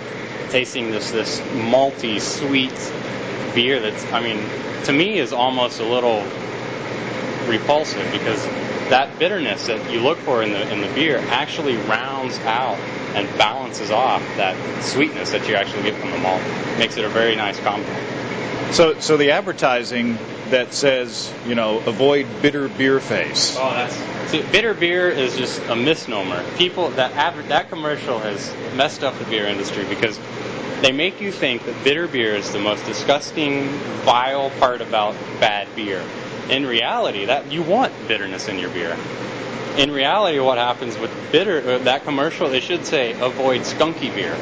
tasting 0.49 0.89
this 0.89 1.11
this 1.11 1.41
malty, 1.51 2.21
sweet 2.21 2.73
beer. 3.53 3.81
That's, 3.81 4.05
I 4.13 4.21
mean, 4.21 4.39
to 4.85 4.93
me 4.93 5.17
is 5.17 5.33
almost 5.33 5.81
a 5.81 5.85
little 5.85 6.23
repulsive 7.45 8.09
because 8.13 8.45
that 8.89 9.19
bitterness 9.19 9.67
that 9.67 9.91
you 9.91 9.99
look 9.99 10.17
for 10.19 10.43
in 10.43 10.53
the 10.53 10.71
in 10.71 10.79
the 10.79 10.93
beer 10.93 11.17
actually 11.27 11.75
rounds 11.75 12.37
out 12.39 12.77
and 13.15 13.27
balances 13.37 13.91
off 13.91 14.21
that 14.37 14.55
sweetness 14.81 15.31
that 15.31 15.47
you 15.49 15.55
actually 15.55 15.83
get 15.83 15.95
from 15.95 16.11
the 16.11 16.17
malt. 16.19 16.41
Makes 16.79 16.95
it 16.95 17.03
a 17.03 17.09
very 17.09 17.35
nice 17.35 17.59
combo. 17.59 17.89
So, 18.71 18.97
so 18.99 19.17
the 19.17 19.31
advertising 19.31 20.17
that 20.51 20.73
says, 20.73 21.33
you 21.45 21.55
know, 21.55 21.79
avoid 21.79 22.27
bitter 22.41 22.67
beer 22.69 22.99
face. 22.99 23.55
Oh, 23.57 23.73
that's 23.73 23.95
see, 24.31 24.41
bitter 24.51 24.73
beer 24.73 25.09
is 25.09 25.35
just 25.35 25.61
a 25.67 25.75
misnomer. 25.75 26.43
People 26.57 26.89
that 26.91 27.13
that 27.47 27.69
commercial 27.69 28.19
has 28.19 28.53
messed 28.75 29.03
up 29.03 29.17
the 29.19 29.25
beer 29.25 29.47
industry 29.47 29.85
because 29.85 30.19
they 30.81 30.91
make 30.91 31.21
you 31.21 31.31
think 31.31 31.65
that 31.65 31.83
bitter 31.83 32.07
beer 32.07 32.35
is 32.35 32.51
the 32.51 32.59
most 32.59 32.85
disgusting, 32.85 33.69
vile 34.03 34.49
part 34.51 34.81
about 34.81 35.13
bad 35.39 35.67
beer 35.75 36.03
in 36.49 36.65
reality, 36.65 37.25
that 37.25 37.51
you 37.51 37.63
want 37.63 37.93
bitterness 38.07 38.47
in 38.47 38.59
your 38.59 38.69
beer. 38.69 38.97
In 39.77 39.89
reality, 39.89 40.39
what 40.39 40.57
happens 40.57 40.97
with 40.97 41.11
bitter 41.31 41.59
uh, 41.59 41.77
that 41.79 42.03
commercial, 42.03 42.51
it 42.51 42.61
should 42.61 42.85
say 42.85 43.13
avoid 43.13 43.61
skunky 43.61 44.13
beer, 44.13 44.35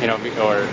you 0.00 0.06
know, 0.06 0.16
or 0.16 0.66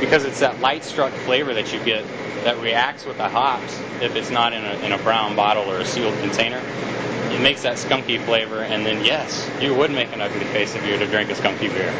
because 0.00 0.24
it's 0.24 0.40
that 0.40 0.60
light 0.60 0.84
struck 0.84 1.12
flavor 1.12 1.54
that 1.54 1.72
you 1.72 1.84
get 1.84 2.04
that 2.44 2.58
reacts 2.60 3.04
with 3.04 3.18
the 3.18 3.28
hops 3.28 3.80
if 4.00 4.16
it's 4.16 4.30
not 4.30 4.52
in 4.52 4.64
a, 4.64 4.74
in 4.84 4.92
a 4.92 4.98
brown 4.98 5.36
bottle 5.36 5.70
or 5.70 5.78
a 5.78 5.84
sealed 5.84 6.18
container. 6.20 6.62
It 7.30 7.40
makes 7.40 7.62
that 7.62 7.76
skunky 7.76 8.22
flavor, 8.24 8.62
and 8.62 8.84
then 8.84 9.04
yes, 9.04 9.50
you 9.60 9.74
would 9.74 9.90
make 9.90 10.12
an 10.12 10.20
ugly 10.20 10.44
face 10.46 10.74
if 10.74 10.84
you 10.84 10.92
were 10.92 10.98
to 10.98 11.06
drink 11.06 11.30
a 11.30 11.34
skunky 11.34 11.72
beer. 11.72 11.92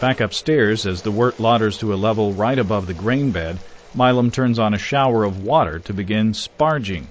Back 0.00 0.20
upstairs, 0.20 0.86
as 0.86 1.02
the 1.02 1.12
wort 1.12 1.38
lauters 1.38 1.78
to 1.80 1.92
a 1.92 1.96
level 1.96 2.32
right 2.32 2.58
above 2.58 2.86
the 2.86 2.94
grain 2.94 3.30
bed, 3.30 3.58
Milam 3.94 4.32
turns 4.32 4.58
on 4.58 4.74
a 4.74 4.78
shower 4.78 5.24
of 5.24 5.44
water 5.44 5.78
to 5.80 5.92
begin 5.92 6.32
sparging. 6.32 7.06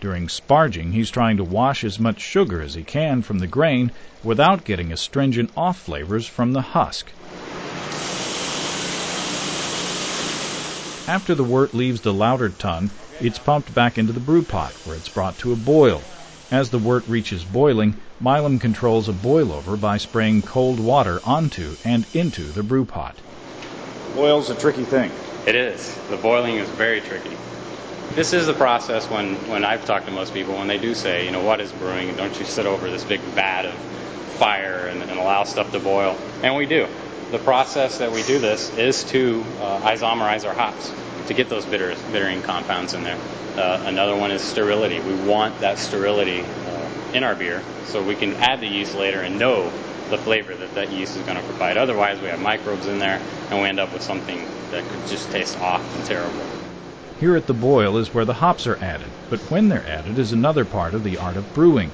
During 0.00 0.28
sparging, 0.28 0.92
he's 0.92 1.10
trying 1.10 1.36
to 1.38 1.44
wash 1.44 1.84
as 1.84 1.98
much 1.98 2.20
sugar 2.20 2.60
as 2.60 2.74
he 2.74 2.82
can 2.82 3.22
from 3.22 3.38
the 3.38 3.46
grain 3.46 3.92
without 4.22 4.64
getting 4.64 4.92
astringent 4.92 5.50
off 5.56 5.78
flavors 5.78 6.26
from 6.26 6.52
the 6.52 6.60
husk. 6.60 7.06
After 11.06 11.34
the 11.34 11.44
wort 11.44 11.74
leaves 11.74 12.00
the 12.00 12.12
lauter 12.12 12.48
tun, 12.48 12.90
it's 13.20 13.38
pumped 13.38 13.74
back 13.74 13.98
into 13.98 14.12
the 14.12 14.20
brew 14.20 14.42
pot, 14.42 14.72
where 14.84 14.96
it's 14.96 15.08
brought 15.08 15.38
to 15.38 15.52
a 15.52 15.56
boil. 15.56 16.02
As 16.50 16.70
the 16.70 16.78
wort 16.78 17.04
reaches 17.06 17.44
boiling, 17.44 17.96
Milam 18.20 18.58
controls 18.58 19.08
a 19.08 19.12
boilover 19.12 19.78
by 19.78 19.96
spraying 19.98 20.42
cold 20.42 20.80
water 20.80 21.20
onto 21.24 21.76
and 21.84 22.06
into 22.14 22.52
the 22.52 22.62
brew 22.62 22.84
pot. 22.84 23.14
Boil's 24.14 24.50
a 24.50 24.54
tricky 24.54 24.84
thing. 24.84 25.10
It 25.46 25.54
is. 25.54 25.94
The 26.08 26.16
boiling 26.16 26.56
is 26.56 26.68
very 26.70 27.00
tricky. 27.00 27.36
This 28.14 28.32
is 28.32 28.46
the 28.46 28.54
process 28.54 29.10
when, 29.10 29.34
when 29.48 29.64
I've 29.64 29.84
talked 29.86 30.06
to 30.06 30.12
most 30.12 30.32
people, 30.32 30.54
when 30.54 30.68
they 30.68 30.78
do 30.78 30.94
say, 30.94 31.26
you 31.26 31.32
know, 31.32 31.42
what 31.42 31.60
is 31.60 31.72
brewing? 31.72 32.14
Don't 32.14 32.38
you 32.38 32.44
sit 32.44 32.64
over 32.64 32.88
this 32.88 33.02
big 33.02 33.18
vat 33.20 33.66
of 33.66 33.74
fire 34.38 34.86
and, 34.86 35.02
and 35.02 35.18
allow 35.18 35.42
stuff 35.42 35.72
to 35.72 35.80
boil? 35.80 36.16
And 36.40 36.54
we 36.54 36.64
do. 36.64 36.86
The 37.32 37.40
process 37.40 37.98
that 37.98 38.12
we 38.12 38.22
do 38.22 38.38
this 38.38 38.70
is 38.78 39.02
to 39.10 39.44
uh, 39.60 39.80
isomerize 39.80 40.46
our 40.46 40.54
hops 40.54 40.92
to 41.26 41.34
get 41.34 41.48
those 41.48 41.66
bitter, 41.66 41.96
bittering 42.12 42.40
compounds 42.42 42.94
in 42.94 43.02
there. 43.02 43.18
Uh, 43.56 43.82
another 43.86 44.14
one 44.14 44.30
is 44.30 44.42
sterility. 44.42 45.00
We 45.00 45.16
want 45.28 45.58
that 45.58 45.78
sterility 45.78 46.42
uh, 46.42 46.90
in 47.14 47.24
our 47.24 47.34
beer 47.34 47.64
so 47.86 48.00
we 48.00 48.14
can 48.14 48.34
add 48.34 48.60
the 48.60 48.68
yeast 48.68 48.94
later 48.94 49.22
and 49.22 49.40
know 49.40 49.64
the 50.10 50.18
flavor 50.18 50.54
that 50.54 50.72
that 50.74 50.92
yeast 50.92 51.16
is 51.16 51.22
going 51.22 51.36
to 51.36 51.42
provide. 51.42 51.76
Otherwise, 51.76 52.20
we 52.20 52.28
have 52.28 52.40
microbes 52.40 52.86
in 52.86 53.00
there, 53.00 53.20
and 53.50 53.60
we 53.60 53.66
end 53.66 53.80
up 53.80 53.92
with 53.92 54.02
something 54.02 54.46
that 54.70 54.88
could 54.88 55.04
just 55.08 55.32
taste 55.32 55.58
off 55.58 55.82
and 55.96 56.04
terrible. 56.04 56.46
Here 57.20 57.36
at 57.36 57.46
the 57.46 57.54
boil 57.54 57.96
is 57.98 58.12
where 58.12 58.24
the 58.24 58.34
hops 58.34 58.66
are 58.66 58.78
added, 58.82 59.08
but 59.30 59.38
when 59.50 59.68
they're 59.68 59.86
added 59.86 60.18
is 60.18 60.32
another 60.32 60.64
part 60.64 60.94
of 60.94 61.04
the 61.04 61.16
art 61.16 61.36
of 61.36 61.54
brewing. 61.54 61.92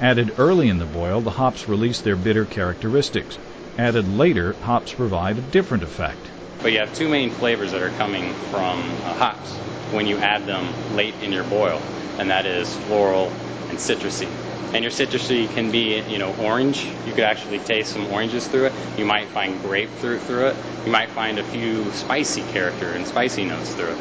Added 0.00 0.34
early 0.38 0.68
in 0.68 0.78
the 0.78 0.86
boil, 0.86 1.20
the 1.20 1.30
hops 1.30 1.68
release 1.68 2.00
their 2.00 2.16
bitter 2.16 2.46
characteristics. 2.46 3.38
Added 3.76 4.08
later, 4.16 4.54
hops 4.62 4.92
provide 4.92 5.38
a 5.38 5.42
different 5.42 5.82
effect. 5.82 6.18
But 6.62 6.72
you 6.72 6.78
have 6.78 6.94
two 6.94 7.08
main 7.08 7.30
flavors 7.30 7.72
that 7.72 7.82
are 7.82 7.90
coming 7.90 8.32
from 8.50 8.80
uh, 8.80 9.14
hops 9.14 9.54
when 9.92 10.06
you 10.06 10.16
add 10.16 10.46
them 10.46 10.66
late 10.96 11.14
in 11.22 11.32
your 11.32 11.44
boil, 11.44 11.80
and 12.18 12.30
that 12.30 12.46
is 12.46 12.74
floral 12.86 13.30
and 13.68 13.78
citrusy. 13.78 14.28
And 14.74 14.82
your 14.82 14.90
citrusy 14.90 15.52
can 15.52 15.70
be, 15.70 16.00
you 16.08 16.18
know, 16.18 16.34
orange. 16.34 16.84
You 17.06 17.12
could 17.12 17.24
actually 17.24 17.58
taste 17.58 17.92
some 17.92 18.06
oranges 18.06 18.46
through 18.48 18.66
it. 18.66 18.72
You 18.96 19.04
might 19.04 19.28
find 19.28 19.60
grapefruit 19.60 20.22
through 20.22 20.48
it. 20.48 20.56
You 20.86 20.92
might 20.92 21.10
find 21.10 21.38
a 21.38 21.44
few 21.44 21.90
spicy 21.92 22.42
character 22.42 22.92
and 22.92 23.06
spicy 23.06 23.44
notes 23.44 23.74
through 23.74 23.92
it 23.92 23.98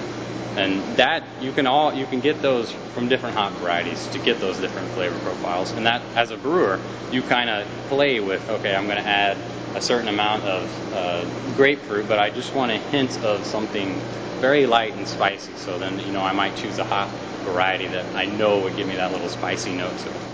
and 0.56 0.82
that 0.98 1.24
you 1.40 1.52
can 1.52 1.66
all 1.66 1.94
you 1.94 2.06
can 2.06 2.20
get 2.20 2.42
those 2.42 2.72
from 2.94 3.08
different 3.08 3.36
hop 3.36 3.54
varieties 3.54 4.08
to 4.10 4.20
get 4.20 4.40
those 4.40 4.60
different 4.60 4.88
flavor 4.90 5.18
profiles 5.20 5.72
and 5.72 5.86
that 5.86 6.02
as 6.16 6.32
a 6.32 6.38
brewer 6.38 6.80
you 7.12 7.22
kind 7.22 7.50
of 7.50 7.66
play 7.88 8.20
with 8.20 8.48
okay 8.50 8.76
i'm 8.76 8.86
going 8.86 9.02
to 9.02 9.08
add 9.08 9.38
a 9.76 9.82
certain 9.82 10.10
amount 10.10 10.44
of 10.44 10.94
uh, 10.94 11.26
grapefruit 11.56 12.08
but 12.08 12.20
i 12.20 12.30
just 12.30 12.54
want 12.54 12.72
a 12.72 12.78
hint 12.78 13.18
of 13.24 13.46
something 13.46 13.98
very 14.42 14.66
light 14.66 14.94
and 14.94 15.08
spicy 15.08 15.54
so 15.56 15.80
then 15.80 15.98
you 16.00 16.12
know 16.12 16.22
i 16.22 16.34
might 16.34 16.56
choose 16.58 16.78
a 16.80 16.84
hop 16.84 17.10
variety 17.46 17.88
that 17.88 18.06
i 18.16 18.26
know 18.26 18.60
would 18.60 18.76
give 18.76 18.88
me 18.88 18.96
that 18.96 19.12
little 19.14 19.30
spicy 19.30 19.74
note 19.74 19.98
to 20.00 20.10
it 20.10 20.31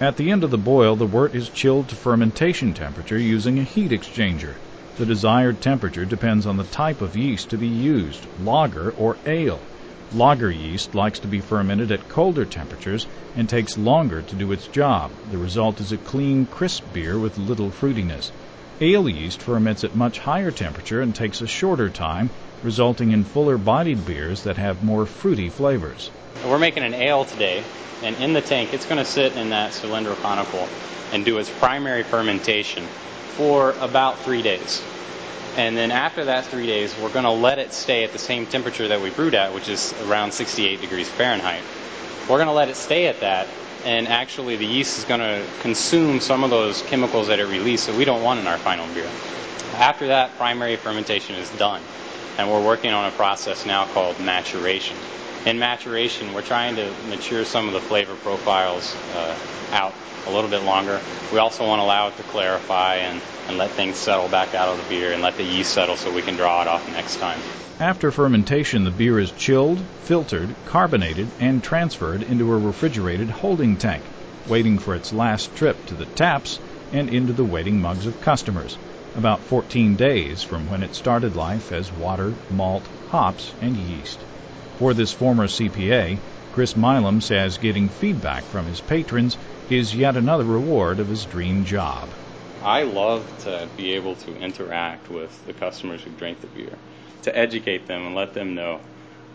at 0.00 0.16
the 0.16 0.30
end 0.30 0.44
of 0.44 0.50
the 0.52 0.58
boil 0.58 0.94
the 0.94 1.06
wort 1.08 1.34
is 1.34 1.50
chilled 1.50 1.88
to 1.88 1.96
fermentation 1.96 2.72
temperature 2.72 3.18
using 3.18 3.58
a 3.58 3.64
heat 3.64 3.90
exchanger 3.90 4.56
the 4.94 5.04
desired 5.04 5.60
temperature 5.60 6.06
depends 6.06 6.46
on 6.46 6.56
the 6.56 6.62
type 6.62 7.00
of 7.02 7.16
yeast 7.16 7.50
to 7.50 7.58
be 7.58 7.66
used, 7.66 8.26
lager 8.36 8.90
or 8.92 9.18
ale. 9.26 9.68
Lager 10.12 10.50
yeast 10.50 10.94
likes 10.94 11.18
to 11.20 11.28
be 11.28 11.40
fermented 11.40 11.90
at 11.92 12.08
colder 12.08 12.44
temperatures 12.44 13.06
and 13.34 13.48
takes 13.48 13.76
longer 13.76 14.22
to 14.22 14.34
do 14.34 14.50
its 14.52 14.66
job. 14.68 15.12
The 15.24 15.38
result 15.38 15.80
is 15.80 15.92
a 15.92 15.98
clean, 15.98 16.46
crisp 16.46 16.92
beer 16.92 17.18
with 17.18 17.36
little 17.38 17.70
fruitiness. 17.70 18.32
Ale 18.80 19.08
yeast 19.08 19.42
ferments 19.42 19.82
at 19.82 19.96
much 19.96 20.20
higher 20.20 20.52
temperature 20.52 21.00
and 21.00 21.12
takes 21.12 21.40
a 21.40 21.48
shorter 21.48 21.90
time, 21.90 22.30
resulting 22.62 23.10
in 23.10 23.24
fuller 23.24 23.58
bodied 23.58 24.06
beers 24.06 24.44
that 24.44 24.56
have 24.56 24.84
more 24.84 25.04
fruity 25.04 25.48
flavors. 25.48 26.12
We're 26.46 26.58
making 26.58 26.84
an 26.84 26.94
ale 26.94 27.24
today, 27.24 27.64
and 28.04 28.14
in 28.16 28.34
the 28.34 28.40
tank, 28.40 28.72
it's 28.72 28.86
going 28.86 28.98
to 28.98 29.04
sit 29.04 29.36
in 29.36 29.50
that 29.50 29.72
cylindroconical 29.72 30.68
and 31.12 31.24
do 31.24 31.38
its 31.38 31.50
primary 31.50 32.04
fermentation 32.04 32.84
for 33.34 33.72
about 33.80 34.20
three 34.20 34.42
days. 34.42 34.80
And 35.56 35.76
then 35.76 35.90
after 35.90 36.26
that 36.26 36.46
three 36.46 36.66
days, 36.66 36.96
we're 37.02 37.12
going 37.12 37.24
to 37.24 37.32
let 37.32 37.58
it 37.58 37.72
stay 37.72 38.04
at 38.04 38.12
the 38.12 38.18
same 38.20 38.46
temperature 38.46 38.86
that 38.86 39.00
we 39.00 39.10
brewed 39.10 39.34
at, 39.34 39.54
which 39.54 39.68
is 39.68 39.92
around 40.04 40.32
68 40.32 40.80
degrees 40.80 41.08
Fahrenheit. 41.08 41.62
We're 42.28 42.36
going 42.36 42.46
to 42.46 42.52
let 42.52 42.68
it 42.68 42.76
stay 42.76 43.06
at 43.08 43.20
that, 43.20 43.48
and 43.88 44.06
actually 44.06 44.54
the 44.56 44.66
yeast 44.66 44.98
is 44.98 45.04
going 45.06 45.18
to 45.20 45.42
consume 45.62 46.20
some 46.20 46.44
of 46.44 46.50
those 46.50 46.82
chemicals 46.82 47.28
that 47.28 47.38
it 47.38 47.46
released 47.46 47.86
that 47.86 47.96
we 47.96 48.04
don't 48.04 48.22
want 48.22 48.38
in 48.38 48.46
our 48.46 48.58
final 48.58 48.86
beer. 48.92 49.08
After 49.76 50.08
that, 50.08 50.36
primary 50.36 50.76
fermentation 50.76 51.36
is 51.36 51.48
done, 51.56 51.80
and 52.36 52.50
we're 52.50 52.62
working 52.62 52.90
on 52.90 53.06
a 53.08 53.10
process 53.12 53.64
now 53.64 53.86
called 53.86 54.20
maturation. 54.20 54.94
In 55.46 55.58
maturation, 55.58 56.34
we're 56.34 56.42
trying 56.42 56.76
to 56.76 56.92
mature 57.08 57.44
some 57.44 57.68
of 57.68 57.74
the 57.74 57.80
flavor 57.80 58.14
profiles 58.16 58.94
uh, 59.14 59.36
out 59.72 59.94
a 60.26 60.32
little 60.32 60.50
bit 60.50 60.62
longer. 60.62 61.00
We 61.32 61.38
also 61.38 61.66
want 61.66 61.80
to 61.80 61.84
allow 61.84 62.08
it 62.08 62.16
to 62.16 62.22
clarify 62.24 62.96
and, 62.96 63.20
and 63.48 63.56
let 63.56 63.70
things 63.70 63.96
settle 63.96 64.28
back 64.28 64.54
out 64.54 64.68
of 64.68 64.82
the 64.82 64.88
beer 64.88 65.12
and 65.12 65.22
let 65.22 65.36
the 65.36 65.44
yeast 65.44 65.72
settle 65.72 65.96
so 65.96 66.12
we 66.12 66.22
can 66.22 66.36
draw 66.36 66.62
it 66.62 66.68
off 66.68 66.86
next 66.92 67.16
time. 67.16 67.38
After 67.80 68.10
fermentation, 68.10 68.84
the 68.84 68.90
beer 68.90 69.18
is 69.20 69.30
chilled, 69.30 69.78
filtered, 70.02 70.54
carbonated, 70.66 71.28
and 71.38 71.62
transferred 71.62 72.22
into 72.24 72.52
a 72.52 72.58
refrigerated 72.58 73.30
holding 73.30 73.76
tank, 73.76 74.02
waiting 74.48 74.78
for 74.78 74.94
its 74.94 75.12
last 75.12 75.54
trip 75.54 75.86
to 75.86 75.94
the 75.94 76.06
taps 76.06 76.58
and 76.92 77.08
into 77.08 77.32
the 77.32 77.44
waiting 77.44 77.80
mugs 77.80 78.06
of 78.06 78.20
customers, 78.20 78.76
about 79.14 79.40
14 79.40 79.94
days 79.94 80.42
from 80.42 80.68
when 80.68 80.82
it 80.82 80.94
started 80.94 81.36
life 81.36 81.70
as 81.70 81.92
water, 81.92 82.34
malt, 82.50 82.82
hops, 83.10 83.52
and 83.62 83.76
yeast. 83.76 84.18
For 84.78 84.94
this 84.94 85.12
former 85.12 85.48
CPA, 85.48 86.18
Chris 86.52 86.76
Milam 86.76 87.20
says 87.20 87.58
getting 87.58 87.88
feedback 87.88 88.44
from 88.44 88.64
his 88.66 88.80
patrons 88.80 89.36
is 89.68 89.92
yet 89.92 90.16
another 90.16 90.44
reward 90.44 91.00
of 91.00 91.08
his 91.08 91.24
dream 91.24 91.64
job. 91.64 92.08
I 92.62 92.84
love 92.84 93.26
to 93.42 93.68
be 93.76 93.94
able 93.94 94.14
to 94.14 94.36
interact 94.36 95.10
with 95.10 95.46
the 95.46 95.52
customers 95.52 96.02
who 96.02 96.10
drink 96.10 96.40
the 96.40 96.46
beer, 96.46 96.78
to 97.22 97.36
educate 97.36 97.88
them 97.88 98.06
and 98.06 98.14
let 98.14 98.34
them 98.34 98.54
know, 98.54 98.78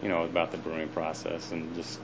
you 0.01 0.07
know, 0.07 0.23
about 0.23 0.51
the 0.51 0.57
brewing 0.57 0.87
process 0.87 1.51
and 1.51 1.75
just 1.75 1.99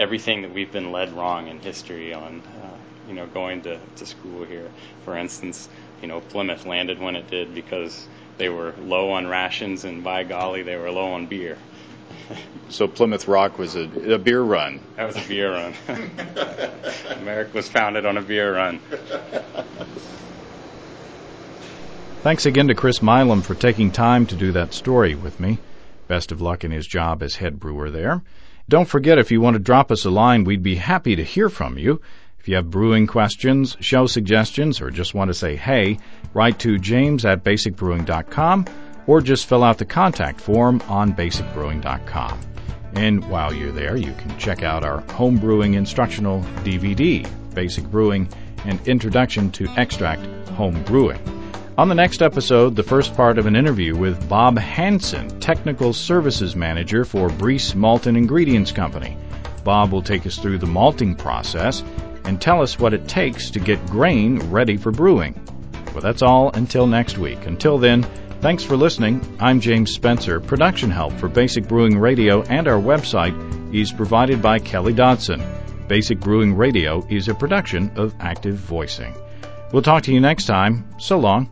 everything 0.00 0.42
that 0.42 0.52
we've 0.52 0.72
been 0.72 0.90
led 0.90 1.12
wrong 1.12 1.46
in 1.46 1.60
history 1.60 2.12
on, 2.12 2.42
uh, 2.60 2.76
you 3.08 3.14
know, 3.14 3.26
going 3.28 3.62
to, 3.62 3.78
to 3.96 4.04
school 4.04 4.44
here. 4.44 4.68
For 5.04 5.16
instance, 5.16 5.68
you 6.00 6.08
know, 6.08 6.20
Plymouth 6.20 6.66
landed 6.66 6.98
when 6.98 7.14
it 7.14 7.30
did 7.30 7.54
because 7.54 8.04
they 8.36 8.48
were 8.48 8.74
low 8.80 9.12
on 9.12 9.28
rations 9.28 9.84
and 9.84 10.02
by 10.02 10.24
golly, 10.24 10.64
they 10.64 10.76
were 10.76 10.90
low 10.90 11.12
on 11.12 11.26
beer. 11.26 11.56
So 12.68 12.88
Plymouth 12.88 13.28
Rock 13.28 13.58
was 13.58 13.76
a, 13.76 14.14
a 14.14 14.18
beer 14.18 14.40
run. 14.40 14.80
That 14.96 15.06
was 15.06 15.16
a 15.16 15.28
beer 15.28 15.52
run. 15.52 15.74
America 17.20 17.50
was 17.52 17.68
founded 17.68 18.06
on 18.06 18.16
a 18.16 18.22
beer 18.22 18.54
run. 18.54 18.80
Thanks 22.22 22.46
again 22.46 22.68
to 22.68 22.74
Chris 22.74 23.02
Milam 23.02 23.42
for 23.42 23.54
taking 23.54 23.90
time 23.90 24.26
to 24.26 24.36
do 24.36 24.52
that 24.52 24.72
story 24.72 25.14
with 25.14 25.38
me. 25.38 25.58
Best 26.08 26.32
of 26.32 26.40
luck 26.40 26.64
in 26.64 26.70
his 26.70 26.86
job 26.86 27.22
as 27.22 27.36
head 27.36 27.58
brewer 27.60 27.90
there. 27.90 28.22
Don't 28.68 28.88
forget, 28.88 29.18
if 29.18 29.30
you 29.32 29.40
want 29.40 29.54
to 29.54 29.60
drop 29.60 29.90
us 29.90 30.04
a 30.04 30.10
line, 30.10 30.44
we'd 30.44 30.62
be 30.62 30.76
happy 30.76 31.16
to 31.16 31.24
hear 31.24 31.48
from 31.48 31.76
you. 31.76 32.00
If 32.38 32.48
you 32.48 32.56
have 32.56 32.70
brewing 32.70 33.06
questions, 33.06 33.76
show 33.80 34.06
suggestions, 34.06 34.80
or 34.80 34.90
just 34.90 35.14
want 35.14 35.28
to 35.28 35.34
say 35.34 35.56
hey, 35.56 35.98
write 36.32 36.58
to 36.60 36.78
james 36.78 37.24
at 37.24 37.44
basicbrewing.com 37.44 38.66
or 39.06 39.20
just 39.20 39.46
fill 39.46 39.64
out 39.64 39.78
the 39.78 39.84
contact 39.84 40.40
form 40.40 40.82
on 40.88 41.12
basicbrewing.com. 41.14 42.40
And 42.94 43.28
while 43.30 43.52
you're 43.52 43.72
there, 43.72 43.96
you 43.96 44.12
can 44.12 44.38
check 44.38 44.62
out 44.62 44.84
our 44.84 45.02
homebrewing 45.02 45.74
instructional 45.74 46.42
DVD, 46.64 47.26
Basic 47.54 47.84
Brewing 47.84 48.28
and 48.64 48.86
Introduction 48.86 49.50
to 49.52 49.68
Extract 49.76 50.48
Home 50.50 50.82
Brewing. 50.84 51.20
On 51.78 51.88
the 51.88 51.94
next 51.94 52.20
episode, 52.20 52.76
the 52.76 52.82
first 52.82 53.16
part 53.16 53.38
of 53.38 53.46
an 53.46 53.56
interview 53.56 53.96
with 53.96 54.28
Bob 54.28 54.58
Hanson, 54.58 55.40
Technical 55.40 55.94
Services 55.94 56.54
Manager 56.54 57.04
for 57.06 57.30
Briess 57.30 57.74
Malt 57.74 58.06
and 58.06 58.16
Ingredients 58.16 58.72
Company. 58.72 59.16
Bob 59.64 59.90
will 59.90 60.02
take 60.02 60.26
us 60.26 60.36
through 60.36 60.58
the 60.58 60.66
malting 60.66 61.14
process 61.14 61.82
and 62.24 62.40
tell 62.40 62.60
us 62.60 62.78
what 62.78 62.92
it 62.92 63.08
takes 63.08 63.50
to 63.50 63.58
get 63.58 63.84
grain 63.86 64.38
ready 64.50 64.76
for 64.76 64.92
brewing. 64.92 65.34
Well, 65.92 66.02
that's 66.02 66.22
all 66.22 66.50
until 66.52 66.86
next 66.86 67.16
week. 67.16 67.46
Until 67.46 67.78
then, 67.78 68.06
Thanks 68.42 68.64
for 68.64 68.76
listening. 68.76 69.36
I'm 69.38 69.60
James 69.60 69.92
Spencer. 69.92 70.40
Production 70.40 70.90
help 70.90 71.12
for 71.12 71.28
Basic 71.28 71.68
Brewing 71.68 71.96
Radio 71.96 72.42
and 72.42 72.66
our 72.66 72.80
website 72.80 73.32
is 73.72 73.92
provided 73.92 74.42
by 74.42 74.58
Kelly 74.58 74.92
Dodson. 74.92 75.40
Basic 75.86 76.18
Brewing 76.18 76.56
Radio 76.56 77.06
is 77.08 77.28
a 77.28 77.34
production 77.34 77.92
of 77.94 78.12
Active 78.18 78.56
Voicing. 78.56 79.14
We'll 79.72 79.82
talk 79.82 80.02
to 80.02 80.12
you 80.12 80.18
next 80.18 80.46
time. 80.46 80.92
So 80.98 81.20
long. 81.20 81.50